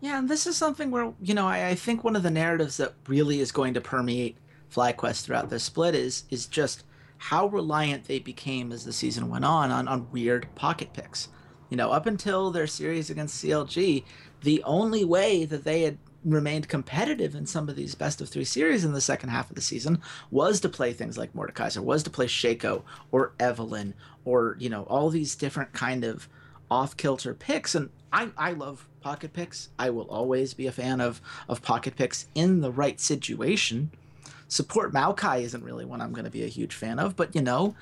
Yeah, 0.00 0.18
and 0.18 0.28
this 0.28 0.46
is 0.46 0.56
something 0.56 0.90
where, 0.90 1.12
you 1.22 1.34
know, 1.34 1.46
I, 1.46 1.68
I 1.68 1.74
think 1.74 2.04
one 2.04 2.16
of 2.16 2.22
the 2.22 2.30
narratives 2.30 2.76
that 2.76 2.94
really 3.06 3.40
is 3.40 3.50
going 3.50 3.74
to 3.74 3.80
permeate 3.80 4.36
FlyQuest 4.74 5.24
throughout 5.24 5.48
this 5.48 5.64
split 5.64 5.94
is 5.94 6.24
is 6.30 6.46
just 6.46 6.84
how 7.18 7.46
reliant 7.46 8.04
they 8.04 8.18
became 8.18 8.72
as 8.72 8.84
the 8.84 8.92
season 8.92 9.30
went 9.30 9.44
on 9.44 9.70
on, 9.70 9.88
on 9.88 10.10
weird 10.10 10.48
pocket 10.54 10.92
picks. 10.92 11.28
You 11.70 11.76
know, 11.76 11.90
up 11.90 12.06
until 12.06 12.50
their 12.50 12.66
series 12.66 13.10
against 13.10 13.42
CLG, 13.42 14.04
the 14.42 14.62
only 14.64 15.04
way 15.04 15.44
that 15.44 15.64
they 15.64 15.82
had 15.82 15.98
remained 16.24 16.68
competitive 16.68 17.34
in 17.34 17.46
some 17.46 17.68
of 17.68 17.76
these 17.76 17.94
best 17.94 18.20
of 18.20 18.28
three 18.28 18.44
series 18.44 18.84
in 18.84 18.92
the 18.92 19.00
second 19.00 19.28
half 19.30 19.48
of 19.48 19.56
the 19.56 19.62
season 19.62 20.00
was 20.30 20.60
to 20.60 20.68
play 20.68 20.92
things 20.92 21.16
like 21.16 21.32
Mordekaiser, 21.32 21.78
was 21.78 22.02
to 22.02 22.10
play 22.10 22.26
Shaco 22.26 22.82
or 23.12 23.32
Evelynn 23.38 23.94
or, 24.24 24.56
you 24.58 24.68
know, 24.68 24.82
all 24.84 25.08
these 25.08 25.36
different 25.36 25.72
kind 25.72 26.04
of 26.04 26.28
off 26.70 26.96
kilter 26.96 27.32
picks. 27.32 27.74
And 27.74 27.90
I, 28.12 28.30
I 28.36 28.52
love 28.52 28.86
pocket 29.00 29.32
picks. 29.32 29.68
I 29.78 29.90
will 29.90 30.08
always 30.08 30.54
be 30.54 30.66
a 30.66 30.72
fan 30.72 31.00
of 31.00 31.20
of 31.48 31.62
pocket 31.62 31.96
picks 31.96 32.26
in 32.34 32.60
the 32.60 32.70
right 32.70 33.00
situation. 33.00 33.90
Support 34.48 34.92
Maokai 34.92 35.42
isn't 35.42 35.64
really 35.64 35.84
one 35.84 36.00
I'm 36.00 36.12
going 36.12 36.24
to 36.24 36.30
be 36.30 36.44
a 36.44 36.48
huge 36.48 36.74
fan 36.74 36.98
of, 36.98 37.16
but 37.16 37.34
you 37.34 37.42
know, 37.42 37.74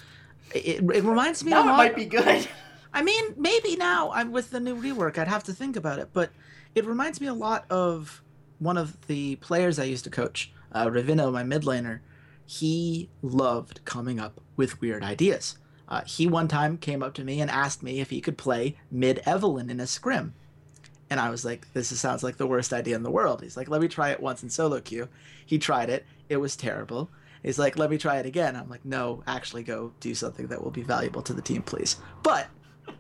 it, 0.55 0.81
it 0.81 1.05
reminds 1.05 1.45
me 1.45 1.51
now 1.51 1.65
a 1.65 1.67
lot. 1.67 1.75
it 1.75 1.77
might 1.77 1.97
be 1.97 2.07
good. 2.07 2.49
I 2.93 3.03
mean, 3.03 3.35
maybe 3.37 3.77
now 3.77 4.13
I'm 4.13 4.33
with 4.33 4.51
the 4.51 4.61
new 4.61 4.77
rework. 4.77 5.19
I'd 5.19 5.29
have 5.29 5.45
to 5.45 5.53
think 5.53 5.77
about 5.77 5.99
it, 5.99 6.11
but 6.13 6.31
it 6.75 6.87
reminds 6.87 7.21
me 7.21 7.27
a 7.27 7.35
lot 7.35 7.65
of 7.71 8.23
one 8.61 8.79
of 8.79 9.07
the 9.09 9.37
players 9.37 9.79
I 9.79 9.85
used 9.85 10.05
to 10.05 10.11
coach, 10.11 10.53
uh, 10.73 10.87
Ravino, 10.87 11.33
my 11.33 11.43
mid 11.43 11.63
laner. 11.63 12.01
He 12.47 13.09
loved 13.23 13.85
coming 13.85 14.21
up 14.21 14.41
with 14.57 14.81
weird 14.81 15.03
ideas. 15.03 15.59
Uh, 15.89 16.03
he 16.07 16.27
one 16.27 16.49
time 16.49 16.79
came 16.79 17.03
up 17.03 17.15
to 17.15 17.25
me 17.25 17.41
and 17.41 17.51
asked 17.51 17.83
me 17.83 18.01
if 18.01 18.11
he 18.11 18.21
could 18.21 18.39
play 18.39 18.77
mid 18.91 19.21
Evelynn 19.27 19.71
in 19.71 19.81
a 19.81 19.87
scrim. 19.87 20.35
And 21.11 21.21
I 21.21 21.31
was 21.31 21.45
like, 21.45 21.73
this 21.75 21.89
sounds 22.01 22.23
like 22.23 22.39
the 22.39 22.47
worst 22.47 22.73
idea 22.73 22.97
in 22.97 23.03
the 23.03 23.11
world. 23.11 23.43
He's 23.43 23.57
like, 23.57 23.69
let 23.69 23.81
me 23.81 23.89
try 23.89 24.11
it 24.11 24.21
once 24.21 24.43
in 24.43 24.49
solo 24.51 24.81
queue. 24.81 25.09
He 25.45 25.59
tried 25.59 25.91
it. 25.91 26.07
It 26.29 26.39
was 26.39 26.57
terrible. 26.57 27.11
He's 27.43 27.59
like, 27.59 27.77
let 27.77 27.91
me 27.91 27.99
try 27.99 28.17
it 28.17 28.27
again. 28.27 28.57
I'm 28.57 28.71
like, 28.71 28.85
no, 28.87 29.23
actually 29.27 29.65
go 29.65 29.93
do 30.01 30.15
something 30.15 30.47
that 30.47 30.63
will 30.63 30.71
be 30.71 30.83
valuable 30.83 31.21
to 31.23 31.35
the 31.35 31.43
team, 31.43 31.63
please. 31.63 31.97
But 32.23 32.49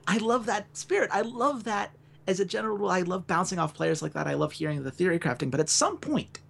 I 0.06 0.18
love 0.18 0.44
that 0.46 0.66
spirit. 0.76 1.08
I 1.12 1.22
love 1.22 1.64
that 1.64 1.92
as 2.26 2.40
a 2.40 2.44
general 2.44 2.76
rule. 2.76 2.90
I 2.90 3.00
love 3.00 3.26
bouncing 3.26 3.58
off 3.58 3.74
players 3.74 4.02
like 4.02 4.12
that. 4.12 4.26
I 4.26 4.34
love 4.34 4.52
hearing 4.52 4.82
the 4.82 4.90
theory 4.90 5.18
crafting. 5.18 5.50
But 5.50 5.60
at 5.60 5.70
some 5.70 5.96
point, 5.96 6.40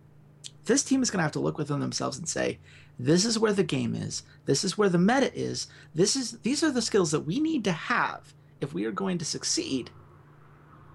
this 0.65 0.83
team 0.83 1.03
is 1.03 1.11
going 1.11 1.19
to 1.19 1.25
have 1.25 1.33
to 1.33 1.41
look 1.41 1.57
within 1.57 1.81
themselves 1.81 2.19
and 2.19 2.29
say, 2.29 2.59
this 2.99 3.25
is 3.25 3.39
where 3.39 3.53
the 3.53 3.65
game 3.65 3.95
is. 3.95 4.23
This 4.47 4.65
is 4.65 4.79
where 4.79 4.89
the 4.89 4.99
meta 4.99 5.35
is. 5.35 5.67
This 5.95 6.17
is 6.17 6.39
these 6.41 6.63
are 6.63 6.71
the 6.71 6.83
skills 6.83 7.11
that 7.11 7.21
we 7.21 7.41
need 7.41 7.65
to 7.65 7.73
have 7.73 8.35
if 8.61 8.73
we 8.73 8.85
are 8.85 8.93
going 8.93 9.19
to 9.19 9.25
succeed 9.25 9.91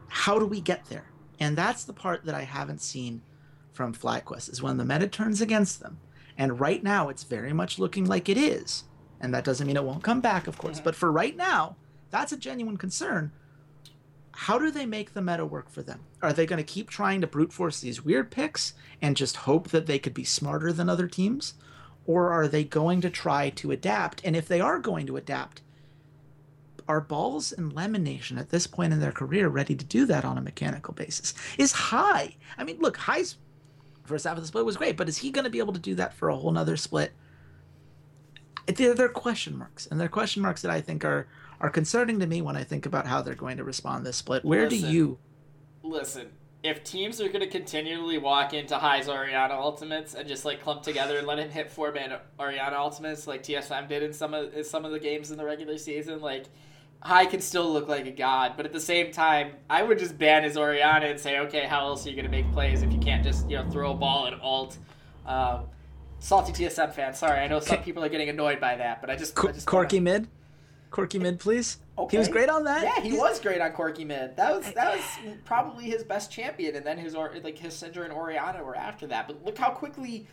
how 0.10 0.40
do 0.40 0.46
we 0.46 0.60
get 0.60 0.86
there? 0.86 1.06
And 1.40 1.58
that's 1.58 1.86
the 1.86 1.94
part 1.94 2.26
that 2.26 2.36
I 2.36 2.42
haven't 2.42 2.82
seen 2.82 3.22
from 3.72 3.94
FlyQuest 3.94 4.52
is 4.52 4.62
when 4.62 4.78
the 4.78 4.84
meta 4.84 5.08
turns 5.08 5.40
against 5.40 5.80
them. 5.80 6.00
And 6.38 6.60
right 6.60 6.84
now, 6.84 7.10
it's 7.10 7.24
very 7.24 7.54
much 7.54 7.80
looking 7.80 8.06
like 8.06 8.28
it 8.28 8.38
is. 8.38 8.84
And 9.22 9.34
that 9.34 9.44
doesn't 9.44 9.66
mean 9.66 9.78
it 9.78 9.84
won't 9.84 10.04
come 10.04 10.22
back, 10.22 10.48
of 10.48 10.58
course. 10.58 10.78
Mm-hmm. 10.78 10.86
But 10.86 10.96
for 10.96 11.12
right 11.12 11.36
now, 11.36 11.78
that's 12.10 12.32
a 12.32 12.38
genuine 12.38 12.78
concern. 12.78 13.32
How 14.32 14.58
do 14.58 14.72
they 14.72 14.86
make 14.86 15.14
the 15.14 15.22
meta 15.22 15.46
work 15.46 15.70
for 15.70 15.82
them? 15.82 16.02
Are 16.22 16.34
they 16.34 16.46
going 16.46 16.58
to 16.58 16.64
keep 16.64 16.90
trying 16.90 17.22
to 17.22 17.28
brute 17.28 17.54
force 17.54 17.80
these 17.80 18.04
weird 18.04 18.32
picks 18.32 18.74
and 19.02 19.18
just 19.18 19.38
hope 19.38 19.70
that 19.70 19.86
they 19.86 20.00
could 20.00 20.14
be 20.14 20.24
smarter 20.24 20.72
than 20.72 20.90
other 20.90 21.08
teams? 21.08 21.56
Or 22.06 22.32
are 22.32 22.48
they 22.48 22.64
going 22.64 23.02
to 23.02 23.10
try 23.10 23.50
to 23.52 23.72
adapt? 23.72 24.22
And 24.24 24.36
if 24.36 24.48
they 24.48 24.62
are 24.62 24.80
going 24.80 25.06
to 25.08 25.18
adapt, 25.18 25.62
are 26.88 27.00
Balls 27.00 27.52
and 27.52 27.72
Lemon 27.72 28.04
Nation 28.04 28.40
at 28.40 28.50
this 28.50 28.66
point 28.66 28.94
in 28.94 29.00
their 29.00 29.12
career 29.12 29.48
ready 29.48 29.76
to 29.76 29.86
do 29.86 30.06
that 30.06 30.26
on 30.26 30.38
a 30.38 30.42
mechanical 30.42 30.94
basis? 30.94 31.36
Is 31.58 31.72
Hai? 31.72 32.36
I 32.58 32.64
mean, 32.64 32.80
look, 32.80 32.98
Hai's 32.98 33.38
first 34.06 34.26
half 34.26 34.38
of 34.38 34.42
the 34.42 34.48
split 34.48 34.66
was 34.66 34.76
great, 34.76 34.98
but 34.98 35.08
is 35.08 35.18
he 35.18 35.30
going 35.30 35.44
to 35.44 35.52
be 35.52 35.60
able 35.60 35.74
to 35.74 35.80
do 35.80 35.94
that 35.96 36.16
for 36.16 36.30
a 36.30 36.36
whole 36.36 36.52
nother 36.52 36.78
split? 36.78 37.14
They're, 38.66 38.96
they're 38.96 39.08
question 39.08 39.56
marks, 39.56 39.86
and 39.86 40.00
they're 40.00 40.10
question 40.10 40.42
marks 40.42 40.64
that 40.64 40.72
I 40.72 40.82
think 40.82 41.06
are 41.06 41.28
are 41.62 41.70
concerning 41.70 42.20
to 42.20 42.28
me 42.28 42.42
when 42.42 42.56
I 42.56 42.64
think 42.64 42.86
about 42.86 43.06
how 43.06 43.22
they're 43.22 43.36
going 43.36 43.58
to 43.58 43.64
respond 43.64 44.06
this 44.06 44.18
split. 44.18 44.46
Where 44.46 44.70
listen, 44.70 44.88
do 44.88 44.94
you 44.94 45.18
listen? 45.84 46.28
If 46.62 46.84
teams 46.84 47.22
are 47.22 47.28
going 47.28 47.40
to 47.40 47.48
continually 47.48 48.18
walk 48.18 48.54
into 48.54 48.78
Hai's 48.78 49.08
Orianna 49.08 49.54
ultimates 49.54 50.14
and 50.14 50.28
just 50.28 50.44
like 50.44 50.62
clump 50.62 50.84
together 50.84 51.18
and 51.18 51.26
let 51.26 51.40
him 51.40 51.50
hit 51.50 51.72
four 51.72 51.92
man 51.94 52.18
Orianna 52.38 52.76
ultimates 52.76 53.28
like 53.28 53.44
TSM 53.44 53.88
did 53.88 54.04
in 54.04 54.12
some 54.12 54.34
of 54.34 54.54
in 54.54 54.64
some 54.64 54.84
of 54.84 54.92
the 54.92 55.00
games 55.00 55.32
in 55.32 55.38
the 55.38 55.46
regular 55.46 55.78
season, 55.78 56.20
like 56.20 56.48
Hai 57.02 57.26
can 57.26 57.40
still 57.40 57.72
look 57.72 57.88
like 57.88 58.06
a 58.08 58.12
god, 58.12 58.54
but 58.58 58.66
at 58.66 58.74
the 58.74 58.80
same 58.80 59.12
time, 59.12 59.54
I 59.70 59.84
would 59.84 60.00
just 60.00 60.18
ban 60.18 60.44
his 60.44 60.58
Orianna 60.58 61.06
and 61.06 61.18
say, 61.18 61.40
okay, 61.40 61.66
how 61.66 61.86
else 61.86 62.06
are 62.06 62.10
you 62.10 62.16
going 62.16 62.26
to 62.26 62.32
make 62.32 62.52
plays 62.52 62.82
if 62.82 62.92
you 62.92 63.00
can't 63.00 63.24
just 63.24 63.50
you 63.50 63.56
know 63.56 63.70
throw 63.70 63.92
a 63.92 63.96
ball 63.96 64.26
and 64.26 64.40
alt? 64.42 64.78
Um, 65.26 65.66
salty 66.20 66.52
TSM 66.52 66.94
fan, 66.94 67.14
sorry, 67.14 67.40
I 67.40 67.48
know 67.48 67.62
some 67.62 67.82
people 67.84 68.04
are 68.04 68.10
getting 68.10 68.28
annoyed 68.28 68.60
by 68.60 68.76
that, 68.76 69.00
but 69.00 69.10
I 69.10 69.16
just, 69.16 69.38
I 69.40 69.52
just 69.54 69.66
Corki 69.66 69.94
wanna... 69.94 70.02
mid, 70.02 70.28
Corki 70.92 71.20
mid, 71.20 71.40
please. 71.40 71.78
Okay. 71.98 72.16
He 72.16 72.20
was 72.20 72.28
great 72.28 72.50
on 72.50 72.64
that. 72.64 72.84
Yeah, 72.84 73.02
he 73.02 73.10
He's... 73.12 73.20
was 73.20 73.40
great 73.40 73.62
on 73.62 73.72
Corki 73.72 74.06
mid. 74.06 74.36
That 74.38 74.56
was 74.56 74.74
that 74.74 74.96
was 74.96 75.04
probably 75.46 75.86
his 75.86 76.04
best 76.04 76.32
champion, 76.32 76.76
and 76.76 76.86
then 76.86 76.98
his 76.98 77.14
or 77.14 77.32
like 77.44 77.58
his 77.58 77.74
Syndra 77.74 78.06
and 78.06 78.14
Orianna 78.14 78.64
were 78.64 78.76
after 78.76 79.06
that. 79.08 79.28
But 79.28 79.46
look 79.46 79.58
how 79.58 79.70
quickly 79.70 80.28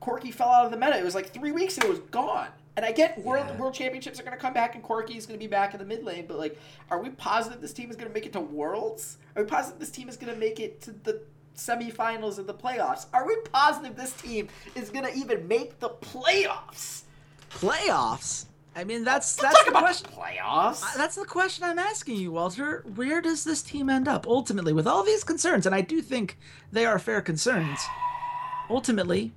Corki 0.00 0.32
fell 0.32 0.48
out 0.48 0.64
of 0.64 0.70
the 0.70 0.76
meta. 0.76 0.98
It 0.98 1.04
was 1.04 1.14
like 1.14 1.32
three 1.32 1.52
weeks 1.52 1.76
and 1.76 1.84
it 1.84 1.90
was 1.90 2.00
gone. 2.10 2.48
And 2.76 2.86
I 2.86 2.92
get 2.92 3.18
world 3.24 3.46
yeah. 3.48 3.56
world 3.56 3.74
championships 3.74 4.18
are 4.18 4.22
going 4.22 4.36
to 4.36 4.40
come 4.40 4.54
back 4.54 4.74
and 4.74 4.82
Corki 4.82 5.16
is 5.16 5.26
going 5.26 5.38
to 5.38 5.44
be 5.44 5.50
back 5.50 5.74
in 5.74 5.78
the 5.78 5.84
mid 5.84 6.02
lane, 6.02 6.24
but 6.26 6.38
like, 6.38 6.58
are 6.90 7.00
we 7.00 7.10
positive 7.10 7.60
this 7.60 7.72
team 7.72 7.90
is 7.90 7.96
going 7.96 8.08
to 8.08 8.14
make 8.14 8.26
it 8.26 8.32
to 8.32 8.40
worlds? 8.40 9.18
Are 9.36 9.42
we 9.42 9.48
positive 9.48 9.78
this 9.78 9.90
team 9.90 10.08
is 10.08 10.16
going 10.16 10.32
to 10.32 10.38
make 10.38 10.58
it 10.60 10.80
to 10.82 10.92
the 10.92 11.22
semifinals 11.56 12.38
of 12.38 12.46
the 12.46 12.54
playoffs? 12.54 13.06
Are 13.12 13.26
we 13.26 13.36
positive 13.52 13.96
this 13.96 14.14
team 14.14 14.48
is 14.74 14.88
going 14.88 15.04
to 15.04 15.14
even 15.14 15.46
make 15.46 15.78
the 15.80 15.90
playoffs? 15.90 17.02
Playoffs. 17.50 18.46
I 18.74 18.84
mean, 18.84 19.04
that's 19.04 19.36
Don't 19.36 19.50
that's 19.50 19.64
the 19.64 19.70
question. 19.72 20.10
playoffs. 20.10 20.94
That's 20.94 21.16
the 21.16 21.24
question 21.24 21.64
I'm 21.64 21.78
asking 21.78 22.16
you, 22.16 22.32
Walter. 22.32 22.84
Where 22.94 23.20
does 23.20 23.44
this 23.44 23.62
team 23.62 23.90
end 23.90 24.06
up 24.06 24.26
ultimately 24.26 24.72
with 24.72 24.86
all 24.86 25.02
these 25.02 25.24
concerns? 25.24 25.66
And 25.66 25.74
I 25.74 25.80
do 25.80 26.00
think 26.00 26.38
they 26.70 26.86
are 26.86 26.98
fair 26.98 27.20
concerns. 27.20 27.80
Ultimately, 28.68 29.32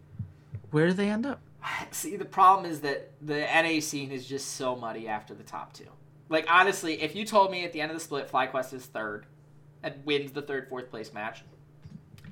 where 0.71 0.87
do 0.87 0.93
they 0.93 1.09
end 1.09 1.25
up? 1.25 1.41
See, 1.91 2.15
the 2.15 2.25
problem 2.25 2.69
is 2.69 2.81
that 2.81 3.11
the 3.21 3.39
NA 3.39 3.79
scene 3.79 4.11
is 4.11 4.27
just 4.27 4.53
so 4.55 4.75
muddy 4.75 5.07
after 5.07 5.33
the 5.33 5.43
top 5.43 5.73
two. 5.73 5.87
Like, 6.29 6.45
honestly, 6.49 7.01
if 7.01 7.15
you 7.15 7.25
told 7.25 7.51
me 7.51 7.65
at 7.65 7.73
the 7.73 7.81
end 7.81 7.91
of 7.91 7.97
the 7.97 8.03
split 8.03 8.31
FlyQuest 8.31 8.73
is 8.73 8.85
third 8.85 9.25
and 9.81 9.95
wins 10.05 10.31
the 10.31 10.41
third, 10.41 10.69
fourth 10.69 10.89
place 10.89 11.13
match, 11.13 11.43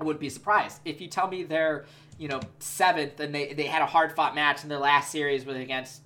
I 0.00 0.04
wouldn't 0.04 0.20
be 0.20 0.30
surprised. 0.30 0.80
If 0.84 1.00
you 1.00 1.08
tell 1.08 1.28
me 1.28 1.42
they're, 1.42 1.84
you 2.18 2.28
know, 2.28 2.40
seventh 2.58 3.20
and 3.20 3.34
they, 3.34 3.52
they 3.52 3.66
had 3.66 3.82
a 3.82 3.86
hard 3.86 4.14
fought 4.14 4.34
match 4.34 4.62
in 4.62 4.68
their 4.68 4.78
last 4.78 5.10
series 5.10 5.44
was 5.44 5.56
against 5.56 6.02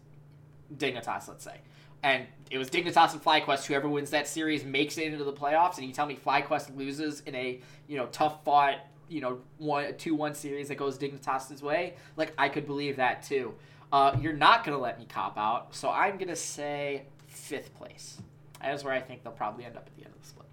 Dignitas, 0.75 1.29
let's 1.29 1.45
say, 1.45 1.61
and 2.03 2.27
it 2.51 2.59
was 2.59 2.71
Dignitas 2.71 3.13
and 3.13 3.23
FlyQuest, 3.23 3.67
whoever 3.67 3.89
wins 3.89 4.11
that 4.11 4.29
series 4.29 4.65
makes 4.65 4.99
it 4.99 5.13
into 5.13 5.25
the 5.25 5.33
playoffs, 5.33 5.79
and 5.79 5.87
you 5.87 5.93
tell 5.93 6.07
me 6.07 6.17
FlyQuest 6.25 6.77
loses 6.77 7.21
in 7.21 7.35
a, 7.35 7.61
you 7.89 7.97
know, 7.97 8.07
tough 8.07 8.45
fought, 8.45 8.77
you 9.09 9.21
know, 9.21 9.39
one 9.59 9.97
two 9.97 10.15
one 10.15 10.35
series 10.35 10.69
that 10.69 10.77
goes 10.77 10.99
Dignitas's 10.99 11.63
way, 11.63 11.95
like 12.17 12.33
I 12.39 12.49
could 12.49 12.67
believe 12.67 12.97
that 12.97 13.23
too. 13.23 13.55
Uh, 13.93 14.17
you're 14.21 14.33
not 14.33 14.65
gonna 14.65 14.79
let 14.79 14.99
me 14.99 15.07
cop 15.09 15.39
out, 15.39 15.75
so 15.75 15.91
I'm 15.91 16.19
gonna 16.19 16.37
say 16.37 17.05
fifth 17.27 17.75
place. 17.77 18.19
That 18.61 18.75
is 18.75 18.83
where 18.83 18.93
I 18.93 19.01
think 19.01 19.23
they'll 19.23 19.33
probably 19.33 19.65
end 19.65 19.77
up 19.77 19.87
at 19.87 19.95
the 19.97 20.05
end 20.05 20.15
of 20.15 20.21
the 20.21 20.29
split. 20.29 20.47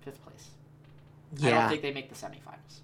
Fifth 0.00 0.22
place. 0.22 0.50
Yeah. 1.36 1.48
I 1.48 1.60
don't 1.60 1.70
think 1.70 1.82
they 1.82 1.92
make 1.92 2.08
the 2.08 2.14
semifinals. 2.14 2.80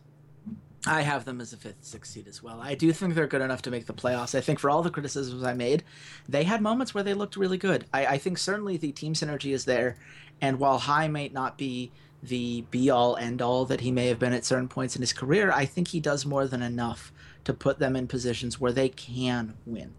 I 0.87 1.01
have 1.01 1.25
them 1.25 1.41
as 1.41 1.53
a 1.53 1.57
fifth, 1.57 1.83
sixth 1.83 2.13
seed 2.13 2.29
as 2.29 2.43
well. 2.43 2.61
I 2.61 2.75
do 2.75 2.93
think 2.93 3.15
they're 3.15 3.27
good 3.27 3.41
enough 3.41 3.63
to 3.63 3.71
make 3.71 3.87
the 3.87 3.95
playoffs. 3.95 4.35
I 4.35 4.43
think 4.43 4.59
for 4.59 4.69
all 4.69 4.83
the 4.83 4.91
criticisms 4.91 5.43
I 5.43 5.55
made, 5.55 5.83
they 6.29 6.45
had 6.45 6.61
moments 6.61 6.95
where 6.95 7.05
they 7.05 7.15
looked 7.15 7.37
really 7.37 7.57
good. 7.57 7.87
I, 7.95 8.07
I 8.07 8.19
think 8.19 8.37
certainly 8.37 8.77
the 8.77 8.93
team 8.93 9.15
synergy 9.15 9.55
is 9.55 9.65
there, 9.65 9.97
and 10.43 10.59
while 10.59 10.79
Hai 10.79 11.09
might 11.09 11.33
not 11.33 11.57
be 11.57 11.91
the 12.23 12.63
be 12.71 12.91
all 12.91 13.17
end 13.17 13.43
all 13.43 13.67
that 13.67 13.83
he 13.83 13.91
may 13.91 14.07
have 14.07 14.19
been 14.19 14.33
at 14.33 14.45
certain 14.45 14.69
points 14.69 14.95
in 14.95 15.03
his 15.03 15.13
career, 15.13 15.51
I 15.53 15.65
think 15.65 15.89
he 15.89 16.01
does 16.01 16.27
more 16.27 16.47
than 16.47 16.63
enough 16.63 17.13
to 17.45 17.55
put 17.55 17.79
them 17.79 17.97
in 17.97 18.07
positions 18.07 18.61
where 18.61 18.73
they 18.73 18.89
can 18.91 19.55
win. 19.67 19.95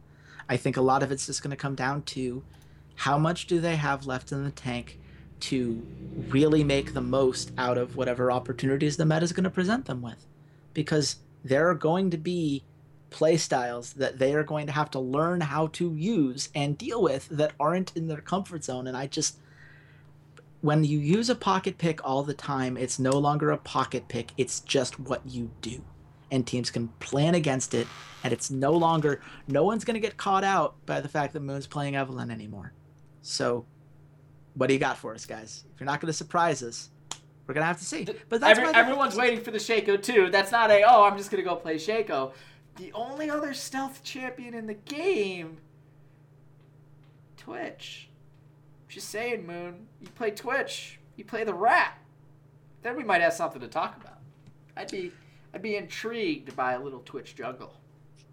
I 0.47 0.57
think 0.57 0.77
a 0.77 0.81
lot 0.81 1.01
of 1.01 1.11
it's 1.11 1.25
just 1.25 1.41
going 1.41 1.51
to 1.51 1.57
come 1.57 1.75
down 1.75 2.03
to 2.03 2.43
how 2.95 3.17
much 3.17 3.47
do 3.47 3.59
they 3.59 3.75
have 3.75 4.05
left 4.05 4.31
in 4.31 4.43
the 4.43 4.51
tank 4.51 4.99
to 5.41 5.85
really 6.29 6.63
make 6.63 6.93
the 6.93 7.01
most 7.01 7.51
out 7.57 7.77
of 7.77 7.95
whatever 7.95 8.31
opportunities 8.31 8.97
the 8.97 9.05
meta 9.05 9.23
is 9.23 9.33
going 9.33 9.43
to 9.43 9.49
present 9.49 9.85
them 9.85 10.01
with 10.01 10.25
because 10.75 11.15
there 11.43 11.67
are 11.67 11.73
going 11.73 12.11
to 12.11 12.17
be 12.17 12.63
play 13.09 13.37
styles 13.37 13.93
that 13.93 14.19
they 14.19 14.35
are 14.35 14.43
going 14.43 14.67
to 14.67 14.73
have 14.73 14.91
to 14.91 14.99
learn 14.99 15.39
how 15.39 15.67
to 15.67 15.95
use 15.95 16.49
and 16.53 16.77
deal 16.77 17.01
with 17.01 17.27
that 17.29 17.53
aren't 17.59 17.95
in 17.95 18.07
their 18.07 18.21
comfort 18.21 18.63
zone. 18.63 18.85
And 18.87 18.95
i 18.95 19.07
just 19.07 19.39
when 20.61 20.83
you 20.83 20.99
use 20.99 21.29
a 21.29 21.35
pocket 21.35 21.77
pick 21.77 22.03
all 22.03 22.23
the 22.23 22.33
time 22.33 22.75
it's 22.75 22.99
no 22.99 23.11
longer 23.11 23.51
a 23.51 23.57
pocket 23.57 24.07
pick. 24.07 24.31
It's 24.37 24.59
just 24.59 24.99
what 24.99 25.21
you 25.25 25.49
do. 25.61 25.81
And 26.31 26.45
teams 26.45 26.69
can 26.69 26.89
plan 26.99 27.35
against 27.35 27.73
it 27.73 27.87
and 28.23 28.33
it's 28.33 28.51
no 28.51 28.73
longer 28.73 29.21
no 29.47 29.63
one's 29.63 29.85
going 29.85 29.95
to 29.95 30.01
get 30.01 30.17
caught 30.17 30.43
out 30.43 30.75
by 30.85 30.99
the 30.99 31.07
fact 31.07 31.33
that 31.33 31.39
moon's 31.39 31.67
playing 31.67 31.93
Evelynn 31.93 32.31
anymore. 32.31 32.73
So 33.21 33.65
what 34.55 34.67
do 34.67 34.73
you 34.73 34.79
got 34.79 34.97
for 34.97 35.13
us 35.13 35.25
guys? 35.25 35.63
If 35.73 35.79
you're 35.79 35.85
not 35.85 36.01
going 36.01 36.07
to 36.07 36.13
surprise 36.13 36.61
us 36.63 36.89
we're 37.47 37.53
going 37.53 37.61
to 37.61 37.67
have 37.67 37.79
to 37.79 37.85
see 37.85 38.07
but 38.29 38.41
that's 38.41 38.59
Every, 38.59 38.73
everyone's 38.73 39.15
waiting 39.15 39.41
for 39.41 39.51
the 39.51 39.57
Shaco 39.57 40.01
too. 40.01 40.29
That's 40.29 40.51
not 40.51 40.71
a 40.71 40.83
oh 40.83 41.03
I'm 41.03 41.17
just 41.17 41.31
gonna 41.31 41.43
go 41.43 41.55
play 41.55 41.75
Shaco. 41.75 42.33
The 42.77 42.91
only 42.93 43.29
other 43.29 43.53
stealth 43.53 44.03
champion 44.03 44.53
in 44.53 44.67
the 44.67 44.73
game, 44.73 45.57
Twitch. 47.37 48.09
Just 48.89 49.09
saying, 49.09 49.45
Moon. 49.45 49.87
You 50.01 50.07
play 50.09 50.31
Twitch. 50.31 50.99
You 51.15 51.25
play 51.25 51.43
the 51.43 51.53
rat. 51.53 51.97
Then 52.81 52.95
we 52.95 53.03
might 53.03 53.21
have 53.21 53.33
something 53.33 53.61
to 53.61 53.67
talk 53.67 53.97
about. 53.97 54.19
I'd 54.77 54.91
be 54.91 55.11
I'd 55.53 55.61
be 55.61 55.75
intrigued 55.75 56.55
by 56.55 56.73
a 56.73 56.79
little 56.79 56.99
Twitch 56.99 57.35
jungle. 57.35 57.73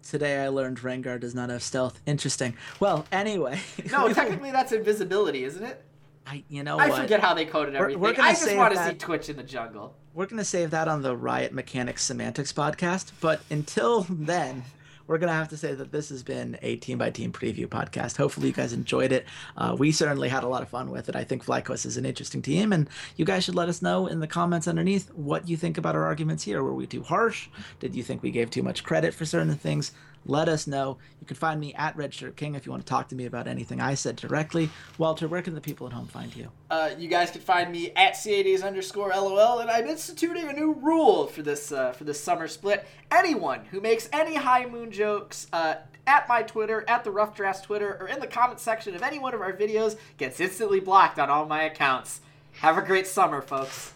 Today 0.01 0.43
I 0.43 0.49
learned 0.49 0.79
Rengar 0.79 1.19
does 1.19 1.33
not 1.33 1.49
have 1.49 1.63
stealth. 1.63 2.01
Interesting. 2.05 2.55
Well, 2.79 3.05
anyway. 3.11 3.61
No, 3.91 4.13
technically 4.13 4.51
that's 4.51 4.73
invisibility, 4.73 5.45
isn't 5.45 5.63
it? 5.63 5.83
I, 6.25 6.43
you 6.47 6.63
know 6.63 6.77
I 6.79 6.89
what? 6.89 7.01
forget 7.01 7.19
how 7.19 7.33
they 7.33 7.45
coded 7.45 7.73
We're- 7.73 7.93
everything. 7.93 8.01
we're 8.01 8.09
I 8.23 8.33
just 8.33 8.55
want 8.55 8.73
to 8.75 8.85
see 8.85 8.93
Twitch 8.93 9.29
in 9.29 9.35
the 9.37 9.43
jungle. 9.43 9.95
We're 10.13 10.25
going 10.27 10.37
to 10.37 10.45
save 10.45 10.71
that 10.71 10.87
on 10.87 11.01
the 11.01 11.15
Riot 11.17 11.53
Mechanics 11.53 12.03
Semantics 12.03 12.53
podcast. 12.53 13.11
But 13.19 13.41
until 13.49 14.01
then, 14.09 14.63
we're 15.05 15.17
going 15.17 15.27
to 15.27 15.33
have 15.33 15.49
to 15.49 15.57
say 15.57 15.73
that 15.73 15.91
this 15.91 16.07
has 16.09 16.23
been 16.23 16.57
a 16.61 16.77
team 16.77 16.97
by 16.97 17.09
team 17.09 17.31
preview 17.33 17.67
podcast. 17.67 18.15
Hopefully, 18.15 18.47
you 18.47 18.53
guys 18.53 18.71
enjoyed 18.71 19.11
it. 19.11 19.25
Uh, 19.57 19.75
we 19.77 19.91
certainly 19.91 20.29
had 20.29 20.43
a 20.43 20.47
lot 20.47 20.61
of 20.61 20.69
fun 20.69 20.91
with 20.91 21.09
it. 21.09 21.15
I 21.15 21.23
think 21.25 21.43
FlyQuest 21.43 21.85
is 21.85 21.97
an 21.97 22.05
interesting 22.05 22.41
team, 22.41 22.71
and 22.71 22.87
you 23.17 23.25
guys 23.25 23.43
should 23.43 23.55
let 23.55 23.67
us 23.67 23.81
know 23.81 24.07
in 24.07 24.19
the 24.21 24.27
comments 24.27 24.67
underneath 24.67 25.09
what 25.13 25.49
you 25.49 25.57
think 25.57 25.77
about 25.77 25.95
our 25.95 26.05
arguments 26.05 26.43
here. 26.43 26.63
Were 26.63 26.73
we 26.73 26.87
too 26.87 27.03
harsh? 27.03 27.49
Did 27.81 27.95
you 27.95 28.03
think 28.03 28.23
we 28.23 28.31
gave 28.31 28.49
too 28.49 28.63
much 28.63 28.83
credit 28.83 29.13
for 29.13 29.25
certain 29.25 29.53
things? 29.55 29.91
Let 30.25 30.47
us 30.47 30.67
know. 30.67 30.97
You 31.19 31.27
can 31.27 31.35
find 31.35 31.59
me 31.59 31.73
at 31.73 31.97
Redshirt 31.97 32.35
King 32.35 32.55
if 32.55 32.65
you 32.65 32.71
want 32.71 32.85
to 32.85 32.89
talk 32.89 33.09
to 33.09 33.15
me 33.15 33.25
about 33.25 33.47
anything 33.47 33.81
I 33.81 33.93
said 33.93 34.15
directly. 34.15 34.69
Walter, 34.97 35.27
where 35.27 35.41
can 35.41 35.55
the 35.55 35.61
people 35.61 35.87
at 35.87 35.93
home 35.93 36.07
find 36.07 36.35
you? 36.35 36.49
Uh, 36.69 36.91
you 36.97 37.07
guys 37.07 37.31
can 37.31 37.41
find 37.41 37.71
me 37.71 37.91
at 37.95 38.13
CADs 38.13 38.61
underscore 38.61 39.09
LOL, 39.09 39.59
and 39.59 39.69
I'm 39.69 39.87
instituting 39.87 40.47
a 40.47 40.53
new 40.53 40.73
rule 40.73 41.27
for 41.27 41.41
this 41.41 41.71
uh, 41.71 41.91
for 41.91 42.03
this 42.03 42.19
summer 42.19 42.47
split. 42.47 42.85
Anyone 43.11 43.65
who 43.71 43.81
makes 43.81 44.09
any 44.13 44.35
high 44.35 44.65
moon 44.65 44.91
jokes 44.91 45.47
uh, 45.53 45.75
at 46.07 46.27
my 46.27 46.43
Twitter, 46.43 46.83
at 46.87 47.03
the 47.03 47.11
Rough 47.11 47.35
Drafts 47.35 47.61
Twitter, 47.61 47.97
or 47.99 48.07
in 48.07 48.19
the 48.19 48.27
comment 48.27 48.59
section 48.59 48.95
of 48.95 49.01
any 49.01 49.19
one 49.19 49.33
of 49.33 49.41
our 49.41 49.53
videos 49.53 49.97
gets 50.17 50.39
instantly 50.39 50.79
blocked 50.79 51.19
on 51.19 51.29
all 51.29 51.45
my 51.45 51.63
accounts. 51.63 52.21
Have 52.59 52.77
a 52.77 52.81
great 52.81 53.07
summer, 53.07 53.41
folks. 53.41 53.93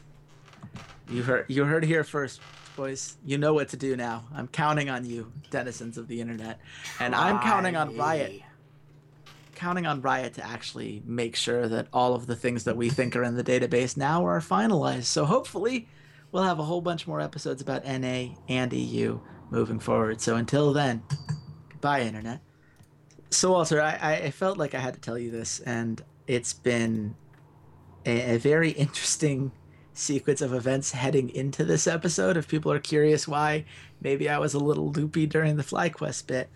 You 1.09 1.23
heard 1.23 1.45
you 1.47 1.63
heard 1.65 1.85
here 1.85 2.03
first, 2.03 2.41
boys. 2.77 3.17
You 3.25 3.37
know 3.37 3.53
what 3.53 3.67
to 3.69 3.77
do 3.77 3.97
now. 3.97 4.23
I'm 4.33 4.47
counting 4.47 4.89
on 4.89 5.03
you, 5.03 5.29
denizens 5.49 5.97
of 5.97 6.07
the 6.07 6.21
internet. 6.21 6.59
And 7.01 7.13
I'm 7.13 7.39
counting 7.39 7.75
on 7.75 7.97
Riot. 7.97 8.41
Counting 9.55 9.85
on 9.87 10.01
Riot 10.01 10.35
to 10.35 10.45
actually 10.45 11.01
make 11.05 11.35
sure 11.35 11.67
that 11.67 11.87
all 11.91 12.13
of 12.15 12.27
the 12.27 12.35
things 12.35 12.63
that 12.65 12.77
we 12.77 12.89
think 12.89 13.15
are 13.15 13.23
in 13.23 13.35
the 13.35 13.43
database 13.43 13.97
now 13.97 14.25
are 14.25 14.39
finalized. 14.39 15.05
So 15.05 15.25
hopefully 15.25 15.89
we'll 16.31 16.43
have 16.43 16.59
a 16.59 16.63
whole 16.63 16.79
bunch 16.81 17.07
more 17.07 17.19
episodes 17.19 17.61
about 17.61 17.83
NA 17.85 18.35
and 18.47 18.71
EU 18.71 19.19
moving 19.49 19.79
forward. 19.79 20.21
So 20.21 20.35
until 20.35 20.71
then, 20.71 21.01
goodbye 21.69 22.01
internet. 22.01 22.41
So 23.31 23.51
Walter, 23.51 23.81
I, 23.81 23.97
I- 24.01 24.15
I 24.25 24.31
felt 24.31 24.57
like 24.57 24.75
I 24.75 24.79
had 24.79 24.93
to 24.93 24.99
tell 25.01 25.17
you 25.17 25.31
this, 25.31 25.59
and 25.61 26.01
it's 26.27 26.53
been 26.53 27.15
a, 28.05 28.35
a 28.35 28.37
very 28.37 28.69
interesting 28.85 29.51
sequence 29.97 30.41
of 30.41 30.53
events 30.53 30.91
heading 30.91 31.29
into 31.29 31.63
this 31.65 31.87
episode. 31.87 32.37
If 32.37 32.47
people 32.47 32.71
are 32.71 32.79
curious 32.79 33.27
why 33.27 33.65
maybe 34.01 34.29
I 34.29 34.37
was 34.37 34.53
a 34.53 34.59
little 34.59 34.91
loopy 34.91 35.25
during 35.25 35.57
the 35.57 35.63
FlyQuest 35.63 36.27
bit, 36.27 36.49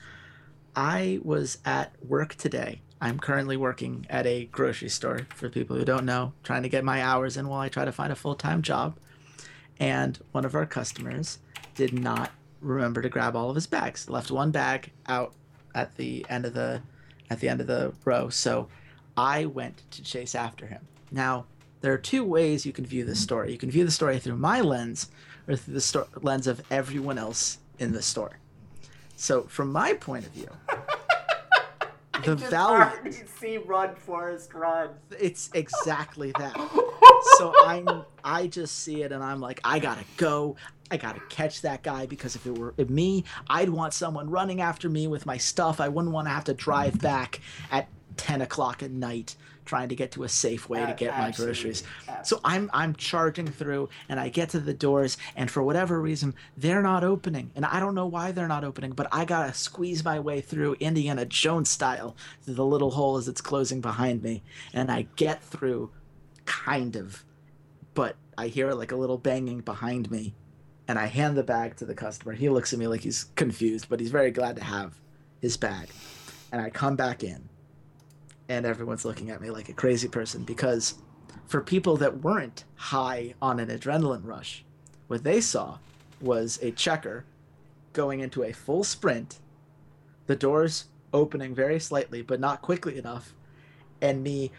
I 0.76 1.20
was 1.24 1.58
at 1.66 1.94
work 2.04 2.36
today. 2.36 2.82
I'm 3.02 3.20
currently 3.20 3.58
working 3.58 4.06
at 4.10 4.28
a 4.28 4.46
grocery 4.46 4.90
store, 4.90 5.26
for 5.34 5.50
people 5.50 5.76
who 5.76 5.84
don't 5.84 6.06
know, 6.06 6.34
trying 6.44 6.64
to 6.64 6.70
get 6.70 6.84
my 6.84 7.02
hours 7.02 7.36
in 7.36 7.48
while 7.48 7.62
I 7.62 7.70
try 7.70 7.84
to 7.84 7.92
find 7.92 8.12
a 8.12 8.16
full 8.16 8.36
time 8.36 8.62
job. 8.62 8.96
And 9.80 10.20
one 10.32 10.46
of 10.46 10.54
our 10.54 10.68
customers 10.68 11.40
did 11.74 11.94
not 11.94 12.32
remember 12.62 13.02
to 13.02 13.10
grab 13.10 13.36
all 13.36 13.50
of 13.50 13.56
his 13.56 13.66
bags. 13.66 14.08
Left 14.08 14.30
one 14.30 14.52
bag 14.52 14.92
out 15.08 15.34
at 15.74 15.96
the 15.98 16.26
end 16.30 16.46
of 16.46 16.54
the 16.54 16.82
at 17.32 17.40
the 17.40 17.50
end 17.50 17.62
of 17.62 17.68
the 17.68 17.94
row. 18.06 18.30
So 18.30 18.68
I 19.18 19.46
went 19.46 19.82
to 19.92 20.04
chase 20.04 20.36
after 20.36 20.68
him. 20.68 20.86
Now, 21.12 21.46
there 21.82 21.94
are 21.94 21.98
two 21.98 22.24
ways 22.24 22.66
you 22.66 22.72
can 22.72 22.86
view 22.86 23.04
this 23.06 23.20
story. 23.20 23.52
You 23.52 23.58
can 23.58 23.72
view 23.72 23.84
the 23.86 23.92
story 23.92 24.20
through 24.20 24.38
my 24.38 24.62
lens 24.62 25.10
or 25.48 25.56
through 25.56 25.74
the 25.74 25.82
sto- 25.82 26.08
lens 26.22 26.48
of 26.48 26.62
everyone 26.72 27.18
else 27.18 27.58
in 27.80 27.92
the 27.92 28.02
store. 28.02 28.38
So, 29.16 29.44
from 29.44 29.72
my 29.72 29.94
point 29.94 30.26
of 30.26 30.32
view, 30.32 30.50
the 32.24 32.36
value 32.36 33.12
see 33.40 33.58
Run 33.58 33.96
Forrest 33.96 34.54
Run. 34.54 34.90
it's 35.20 35.50
exactly 35.54 36.32
that. 36.38 36.56
So 37.38 37.54
I'm 37.66 38.04
I 38.24 38.48
just 38.48 38.80
see 38.80 39.04
it 39.04 39.12
and 39.12 39.24
I'm 39.24 39.40
like, 39.40 39.62
I 39.64 39.78
gotta 39.78 40.04
go. 40.18 40.56
I 40.90 40.98
gotta 40.98 41.22
catch 41.30 41.62
that 41.62 41.84
guy 41.84 42.08
because 42.08 42.36
if 42.36 42.48
it 42.48 42.58
were 42.58 42.74
me, 42.88 43.26
I'd 43.48 43.70
want 43.70 43.94
someone 43.94 44.30
running 44.30 44.60
after 44.60 44.90
me 44.90 45.06
with 45.06 45.28
my 45.28 45.38
stuff. 45.38 45.80
I 45.80 45.88
wouldn't 45.88 46.14
want 46.14 46.26
to 46.28 46.32
have 46.32 46.46
to 46.46 46.56
drive 46.56 47.00
back 47.00 47.40
at 47.72 47.88
ten 48.22 48.42
o'clock 48.42 48.84
at 48.84 48.92
night 48.92 49.36
trying 49.66 49.90
to 49.90 49.96
get 49.96 50.12
to 50.12 50.24
a 50.24 50.28
Safeway 50.28 50.86
to 50.88 50.94
A- 50.94 50.96
get 50.96 51.12
my 51.18 51.28
absolutely. 51.28 51.54
groceries. 51.54 51.84
So 52.24 52.40
I'm 52.44 52.70
I'm 52.74 52.96
charging 52.96 53.48
through 53.48 53.90
and 54.10 54.20
I 54.20 54.30
get 54.30 54.50
to 54.50 54.60
the 54.60 54.74
doors 54.74 55.18
and 55.36 55.50
for 55.50 55.62
whatever 55.64 56.00
reason 56.02 56.34
they're 56.58 56.82
not 56.82 57.04
opening 57.04 57.52
and 57.56 57.66
I 57.66 57.80
don't 57.80 57.96
know 57.96 58.08
why 58.08 58.32
they're 58.32 58.48
not 58.48 58.64
opening 58.64 58.92
but 58.92 59.08
I 59.12 59.24
gotta 59.26 59.54
squeeze 59.54 60.04
my 60.04 60.20
way 60.20 60.42
through 60.42 60.76
Indiana 60.80 61.26
Jones 61.26 61.70
style 61.70 62.16
through 62.44 62.56
the 62.56 62.66
little 62.66 62.92
hole 62.92 63.18
as 63.18 63.28
it's 63.28 63.40
closing 63.42 63.82
behind 63.82 64.24
me 64.24 64.42
and 64.74 64.92
I 64.92 65.08
get 65.16 65.44
through 65.44 65.92
kind 66.46 66.96
of 66.96 67.24
but 67.94 68.16
I 68.38 68.48
hear 68.48 68.74
like 68.74 68.92
a 68.92 68.96
little 68.96 69.18
banging 69.20 69.62
behind 69.62 70.10
me 70.12 70.34
and 70.88 70.98
I 70.98 71.06
hand 71.06 71.38
the 71.38 71.44
bag 71.44 71.76
to 71.78 71.86
the 71.86 71.94
customer. 71.96 72.34
He 72.34 72.50
looks 72.50 72.74
at 72.74 72.80
me 72.80 72.88
like 72.88 73.02
he's 73.02 73.26
confused 73.36 73.88
but 73.90 74.00
he's 74.00 74.12
very 74.12 74.32
glad 74.32 74.56
to 74.58 74.64
have 74.64 75.00
his 75.40 75.56
bag. 75.56 75.88
and 76.52 76.62
I 76.62 76.70
come 76.70 76.96
back 76.96 77.24
in, 77.24 77.48
and 78.52 78.66
everyone's 78.66 79.06
looking 79.06 79.30
at 79.30 79.40
me 79.40 79.50
like 79.50 79.70
a 79.70 79.74
crazy 79.74 80.10
person 80.10 80.44
because 80.44 80.96
for 81.48 81.62
people 81.62 81.96
that 81.96 82.22
weren't 82.22 82.66
high 82.76 83.34
on 83.42 83.62
an 83.62 83.70
adrenaline 83.70 84.26
rush, 84.28 84.66
what 85.08 85.24
they 85.24 85.40
saw 85.40 85.78
was 86.20 86.60
a 86.62 86.72
checker 86.72 87.24
going 87.94 88.20
into 88.20 88.44
a 88.44 88.52
full 88.52 88.84
sprint, 88.84 89.40
the 90.28 90.36
doors 90.36 90.86
opening 91.14 91.56
very 91.56 91.80
slightly 91.80 92.22
but 92.22 92.42
not 92.42 92.62
quickly 92.62 92.98
enough, 92.98 93.34
and 94.02 94.22
me 94.22 94.52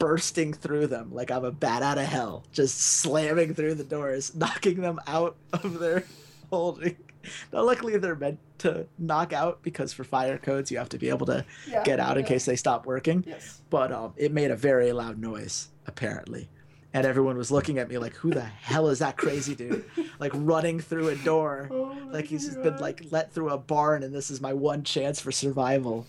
bursting 0.00 0.52
through 0.52 0.88
them 0.88 1.14
like 1.14 1.30
I'm 1.30 1.44
a 1.44 1.52
bat 1.52 1.84
out 1.84 1.98
of 1.98 2.06
hell, 2.06 2.42
just 2.50 2.80
slamming 2.80 3.54
through 3.54 3.74
the 3.74 3.84
doors, 3.84 4.34
knocking 4.34 4.80
them 4.80 4.98
out 5.06 5.36
of 5.52 5.78
their 5.78 6.02
holding. 6.50 6.96
Now, 7.52 7.62
luckily, 7.62 7.98
they're 7.98 8.14
meant 8.14 8.38
to 8.58 8.86
knock 8.96 9.34
out 9.34 9.60
because 9.62 9.92
for 9.92 10.02
fire 10.02 10.38
codes, 10.38 10.70
you 10.70 10.78
have 10.78 10.88
to 10.90 10.98
be 10.98 11.10
able 11.10 11.26
to 11.26 11.44
Yeah, 11.68 11.82
get 11.82 12.00
out 12.00 12.16
in 12.16 12.24
case 12.24 12.46
they 12.46 12.56
stop 12.56 12.86
working. 12.86 13.22
Yes. 13.26 13.60
But 13.68 13.92
um, 13.92 14.14
it 14.16 14.32
made 14.32 14.50
a 14.50 14.56
very 14.56 14.92
loud 14.92 15.18
noise, 15.18 15.68
apparently. 15.86 16.48
And 16.94 17.04
everyone 17.06 17.36
was 17.36 17.50
looking 17.50 17.76
at 17.78 17.88
me 17.90 17.98
like, 17.98 18.14
who 18.14 18.30
the 18.30 18.40
hell 18.40 18.88
is 18.88 19.00
that 19.00 19.18
crazy 19.18 19.54
dude? 19.54 19.84
Like 20.20 20.32
running 20.34 20.80
through 20.80 21.08
a 21.08 21.16
door. 21.16 21.68
like 22.10 22.24
he's 22.26 22.46
just 22.46 22.62
been 22.62 22.78
like 22.78 23.04
let 23.10 23.32
through 23.32 23.50
a 23.50 23.58
barn 23.58 24.02
and 24.02 24.14
this 24.14 24.30
is 24.30 24.40
my 24.40 24.52
one 24.54 24.82
chance 24.82 25.20
for 25.20 25.30
survival. 25.30 26.06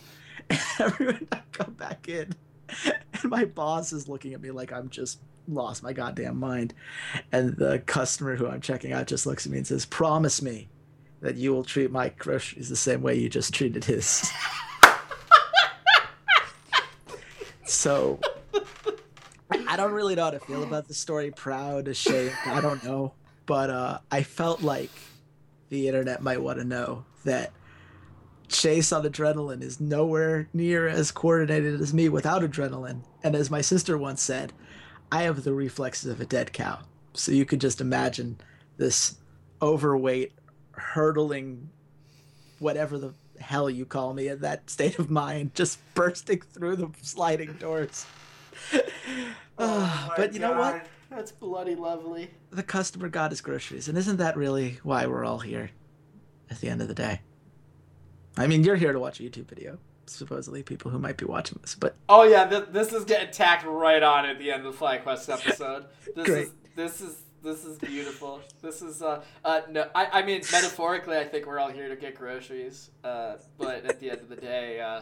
And 0.49 0.59
everyone 0.79 1.27
I 1.33 1.41
come 1.51 1.73
back 1.73 2.07
in. 2.07 2.33
And 2.85 3.25
my 3.25 3.43
boss 3.45 3.91
is 3.91 4.07
looking 4.07 4.33
at 4.33 4.41
me 4.41 4.51
like 4.51 4.71
I'm 4.71 4.89
just 4.89 5.19
lost 5.47 5.83
my 5.83 5.93
goddamn 5.93 6.39
mind. 6.39 6.73
And 7.31 7.55
the 7.57 7.79
customer 7.79 8.35
who 8.35 8.47
I'm 8.47 8.61
checking 8.61 8.93
out 8.93 9.07
just 9.07 9.25
looks 9.25 9.45
at 9.45 9.51
me 9.51 9.59
and 9.59 9.67
says, 9.67 9.85
Promise 9.85 10.41
me 10.41 10.69
that 11.21 11.35
you 11.35 11.53
will 11.53 11.63
treat 11.63 11.91
my 11.91 12.09
groceries 12.09 12.69
the 12.69 12.75
same 12.75 13.01
way 13.01 13.15
you 13.15 13.29
just 13.29 13.53
treated 13.53 13.83
his. 13.83 14.31
so 17.65 18.19
I 19.67 19.75
don't 19.75 19.91
really 19.91 20.15
know 20.15 20.25
how 20.25 20.31
to 20.31 20.39
feel 20.39 20.63
about 20.63 20.87
the 20.87 20.93
story. 20.93 21.31
Proud, 21.31 21.87
ashamed, 21.87 22.33
I 22.45 22.61
don't 22.61 22.83
know. 22.83 23.13
But 23.45 23.69
uh, 23.69 23.99
I 24.11 24.23
felt 24.23 24.61
like 24.61 24.91
the 25.69 25.87
internet 25.87 26.21
might 26.21 26.41
want 26.41 26.59
to 26.59 26.63
know 26.63 27.05
that 27.25 27.51
Chase 28.49 28.91
on 28.91 29.03
adrenaline 29.03 29.61
is 29.61 29.79
nowhere 29.79 30.49
near 30.53 30.87
as 30.87 31.11
coordinated 31.11 31.79
as 31.79 31.93
me 31.93 32.09
without 32.09 32.41
adrenaline. 32.41 33.03
And 33.23 33.35
as 33.35 33.51
my 33.51 33.61
sister 33.61 33.97
once 33.97 34.21
said, 34.21 34.53
I 35.11 35.23
have 35.23 35.43
the 35.43 35.53
reflexes 35.53 36.11
of 36.11 36.21
a 36.21 36.25
dead 36.25 36.53
cow. 36.53 36.79
So 37.13 37.31
you 37.31 37.45
could 37.45 37.61
just 37.61 37.81
imagine 37.81 38.39
this 38.77 39.15
overweight, 39.61 40.33
hurtling, 40.71 41.69
whatever 42.59 42.97
the 42.97 43.13
hell 43.39 43.69
you 43.69 43.85
call 43.85 44.13
me 44.13 44.27
in 44.27 44.39
that 44.41 44.69
state 44.69 44.99
of 44.99 45.09
mind, 45.09 45.55
just 45.55 45.79
bursting 45.95 46.41
through 46.41 46.75
the 46.75 46.89
sliding 47.01 47.53
doors. 47.53 48.05
Ah, 49.61 50.13
but 50.15 50.33
you 50.33 50.39
know 50.39 50.53
what? 50.53 50.87
That's 51.09 51.33
bloody 51.33 51.75
lovely. 51.75 52.29
The 52.51 52.63
customer 52.63 53.09
got 53.09 53.31
his 53.31 53.41
groceries, 53.41 53.89
and 53.89 53.97
isn't 53.97 54.15
that 54.15 54.37
really 54.37 54.79
why 54.83 55.05
we're 55.05 55.25
all 55.25 55.39
here 55.39 55.71
at 56.49 56.61
the 56.61 56.69
end 56.69 56.81
of 56.81 56.87
the 56.87 56.93
day? 56.93 57.19
I 58.37 58.47
mean, 58.47 58.63
you're 58.63 58.77
here 58.77 58.93
to 58.93 58.99
watch 58.99 59.19
a 59.19 59.23
YouTube 59.23 59.49
video, 59.49 59.77
supposedly 60.09 60.63
people 60.63 60.91
who 60.91 60.99
might 60.99 61.17
be 61.17 61.25
watching 61.25 61.59
this, 61.61 61.75
but 61.75 61.95
Oh 62.07 62.23
yeah, 62.23 62.45
th- 62.47 62.65
this 62.71 62.93
is 62.93 63.05
getting 63.05 63.31
tacked 63.31 63.65
right 63.65 64.01
on 64.03 64.25
at 64.25 64.39
the 64.39 64.51
end 64.51 64.65
of 64.65 64.77
the 64.77 64.85
FlyQuest 64.85 65.31
episode. 65.33 65.85
This 66.15 66.25
Great. 66.25 66.43
is 66.47 66.51
this 66.75 67.01
is 67.01 67.21
this 67.41 67.63
is 67.65 67.77
beautiful. 67.77 68.41
This 68.61 68.81
is 68.81 69.01
uh 69.01 69.21
uh 69.45 69.61
no 69.69 69.87
I, 69.95 70.19
I 70.19 70.21
mean 70.23 70.41
metaphorically 70.51 71.17
I 71.17 71.23
think 71.25 71.45
we're 71.45 71.59
all 71.59 71.69
here 71.69 71.89
to 71.89 71.95
get 71.95 72.15
groceries. 72.15 72.89
Uh 73.03 73.35
but 73.57 73.85
at 73.85 73.99
the 73.99 74.11
end 74.11 74.21
of 74.21 74.29
the 74.29 74.35
day, 74.35 74.79
uh 74.81 75.01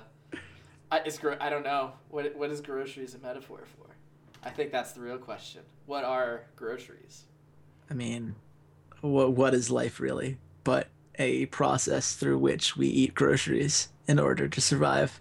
I, 0.92 1.00
is 1.00 1.18
gro- 1.18 1.38
I 1.42 1.50
don't 1.50 1.64
know. 1.64 1.94
What 2.10 2.36
what 2.36 2.50
is 2.52 2.62
groceries 2.62 3.14
a 3.16 3.20
metaphor 3.20 3.64
for? 3.78 3.88
I 4.44 4.50
think 4.52 4.72
that's 4.72 4.92
the 4.94 5.02
real 5.02 5.18
question. 5.18 5.62
What 5.86 6.04
are 6.04 6.44
groceries? 6.56 7.24
I 7.90 7.94
mean, 7.94 8.36
what 9.02 9.32
what 9.34 9.54
is 9.54 9.70
life 9.70 10.00
really? 10.00 10.38
But 10.64 10.88
a 11.20 11.48
process 11.48 12.14
through 12.16 12.38
which 12.38 12.78
we 12.78 12.88
eat 12.88 13.16
groceries 13.16 13.90
in 14.08 14.20
order 14.20 14.48
to 14.48 14.62
survive, 14.62 15.20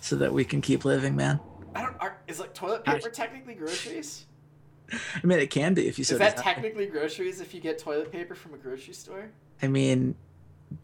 so 0.00 0.16
that 0.16 0.32
we 0.32 0.44
can 0.44 0.60
keep 0.60 0.84
living, 0.84 1.16
man. 1.16 1.40
I 1.74 1.82
don't 1.82 1.94
are, 2.00 2.18
is 2.26 2.40
like 2.40 2.54
toilet 2.54 2.84
paper 2.84 3.10
technically 3.10 3.54
groceries? 3.54 4.26
I 4.92 5.26
mean, 5.26 5.38
it 5.38 5.50
can 5.50 5.74
be 5.74 5.86
if 5.88 5.98
you 5.98 6.04
so 6.04 6.14
Is 6.14 6.20
that 6.20 6.36
technically 6.36 6.86
groceries 6.86 7.40
if 7.40 7.52
you 7.52 7.60
get 7.60 7.78
toilet 7.78 8.12
paper 8.12 8.34
from 8.34 8.54
a 8.54 8.56
grocery 8.56 8.94
store? 8.94 9.30
I 9.60 9.68
mean, 9.68 10.14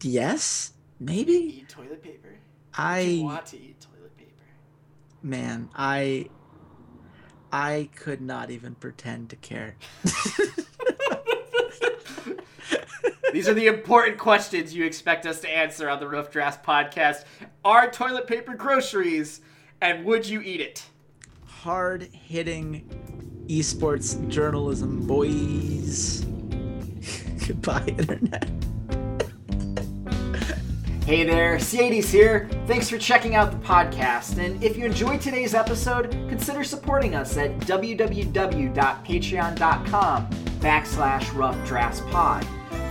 yes, 0.01 0.73
maybe. 0.99 1.33
Eat 1.33 1.69
toilet 1.69 2.03
paper. 2.03 2.29
You 2.29 2.39
I 2.75 3.21
want 3.23 3.45
to 3.47 3.57
eat 3.57 3.79
toilet 3.79 4.15
paper. 4.17 4.31
man, 5.21 5.69
I 5.75 6.29
I 7.51 7.89
could 7.95 8.19
not 8.21 8.49
even 8.49 8.75
pretend 8.75 9.29
to 9.29 9.35
care. 9.35 9.75
These 13.33 13.49
are 13.49 13.53
the 13.55 13.65
important 13.65 14.19
questions 14.19 14.75
you 14.75 14.85
expect 14.85 15.25
us 15.25 15.39
to 15.39 15.49
answer 15.49 15.89
on 15.89 15.99
the 15.99 16.07
Rough 16.07 16.29
Draft 16.29 16.63
podcast. 16.63 17.23
Are 17.65 17.89
toilet 17.89 18.27
paper 18.27 18.53
groceries, 18.53 19.41
and 19.81 20.05
would 20.05 20.29
you 20.29 20.39
eat 20.41 20.61
it? 20.61 20.85
Hard 21.43 22.03
hitting 22.03 22.87
esports 23.47 24.29
journalism, 24.29 25.07
boys. 25.07 26.21
Goodbye, 27.47 27.85
internet. 27.87 28.47
Hey 31.07 31.23
there, 31.23 31.57
C80s 31.57 32.11
here. 32.11 32.47
Thanks 32.67 32.87
for 32.87 32.99
checking 32.99 33.33
out 33.33 33.51
the 33.51 33.57
podcast. 33.57 34.37
And 34.37 34.63
if 34.63 34.77
you 34.77 34.85
enjoyed 34.85 35.21
today's 35.21 35.55
episode, 35.55 36.11
consider 36.29 36.63
supporting 36.63 37.15
us 37.15 37.35
at 37.37 37.57
www.patreon.com 37.61 40.29
backslash 40.59 41.35
rough. 41.35 41.57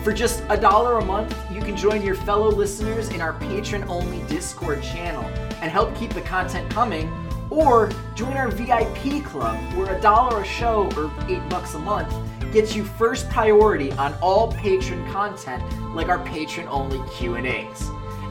For 0.02 0.12
just 0.12 0.42
a 0.48 0.56
dollar 0.56 0.98
a 0.98 1.04
month, 1.04 1.32
you 1.52 1.60
can 1.60 1.76
join 1.76 2.02
your 2.02 2.16
fellow 2.16 2.50
listeners 2.50 3.10
in 3.10 3.20
our 3.20 3.34
patron 3.34 3.84
only 3.84 4.20
Discord 4.24 4.82
channel 4.82 5.22
and 5.62 5.70
help 5.70 5.94
keep 5.94 6.12
the 6.12 6.22
content 6.22 6.68
coming. 6.70 7.08
Or 7.50 7.88
join 8.16 8.36
our 8.36 8.48
VIP 8.48 9.24
club, 9.24 9.56
where 9.74 9.94
a 9.94 10.00
dollar 10.00 10.40
a 10.40 10.44
show 10.44 10.90
or 10.96 11.12
eight 11.28 11.48
bucks 11.48 11.74
a 11.74 11.78
month 11.78 12.12
gets 12.52 12.74
you 12.74 12.84
first 12.84 13.30
priority 13.30 13.92
on 13.92 14.12
all 14.20 14.50
patron 14.52 15.08
content, 15.12 15.62
like 15.94 16.08
our 16.08 16.24
patron 16.24 16.66
only 16.68 17.00
Q 17.12 17.36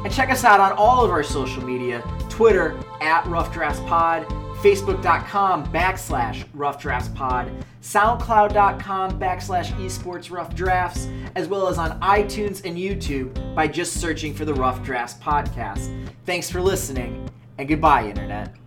and 0.03 0.11
check 0.11 0.29
us 0.29 0.43
out 0.43 0.59
on 0.59 0.73
all 0.73 1.05
of 1.05 1.11
our 1.11 1.23
social 1.23 1.63
media: 1.63 2.03
Twitter 2.27 2.77
at 2.99 3.25
Rough 3.27 3.53
Drafts 3.53 3.79
Pod, 3.81 4.25
Facebook.com 4.61 5.65
backslash 5.73 6.45
Rough 6.53 6.79
Drafts 6.79 7.09
Pod, 7.09 7.51
SoundCloud.com 7.81 9.19
backslash 9.19 9.71
Esports 9.83 10.29
Rough 10.29 10.53
Drafts, 10.53 11.07
as 11.35 11.47
well 11.47 11.67
as 11.67 11.79
on 11.79 11.99
iTunes 12.01 12.63
and 12.63 12.77
YouTube 12.77 13.55
by 13.55 13.67
just 13.67 13.99
searching 13.99 14.35
for 14.35 14.45
the 14.45 14.53
Rough 14.53 14.83
Drafts 14.83 15.15
Podcast. 15.15 15.89
Thanks 16.25 16.49
for 16.49 16.61
listening, 16.61 17.27
and 17.57 17.67
goodbye, 17.67 18.07
Internet. 18.07 18.60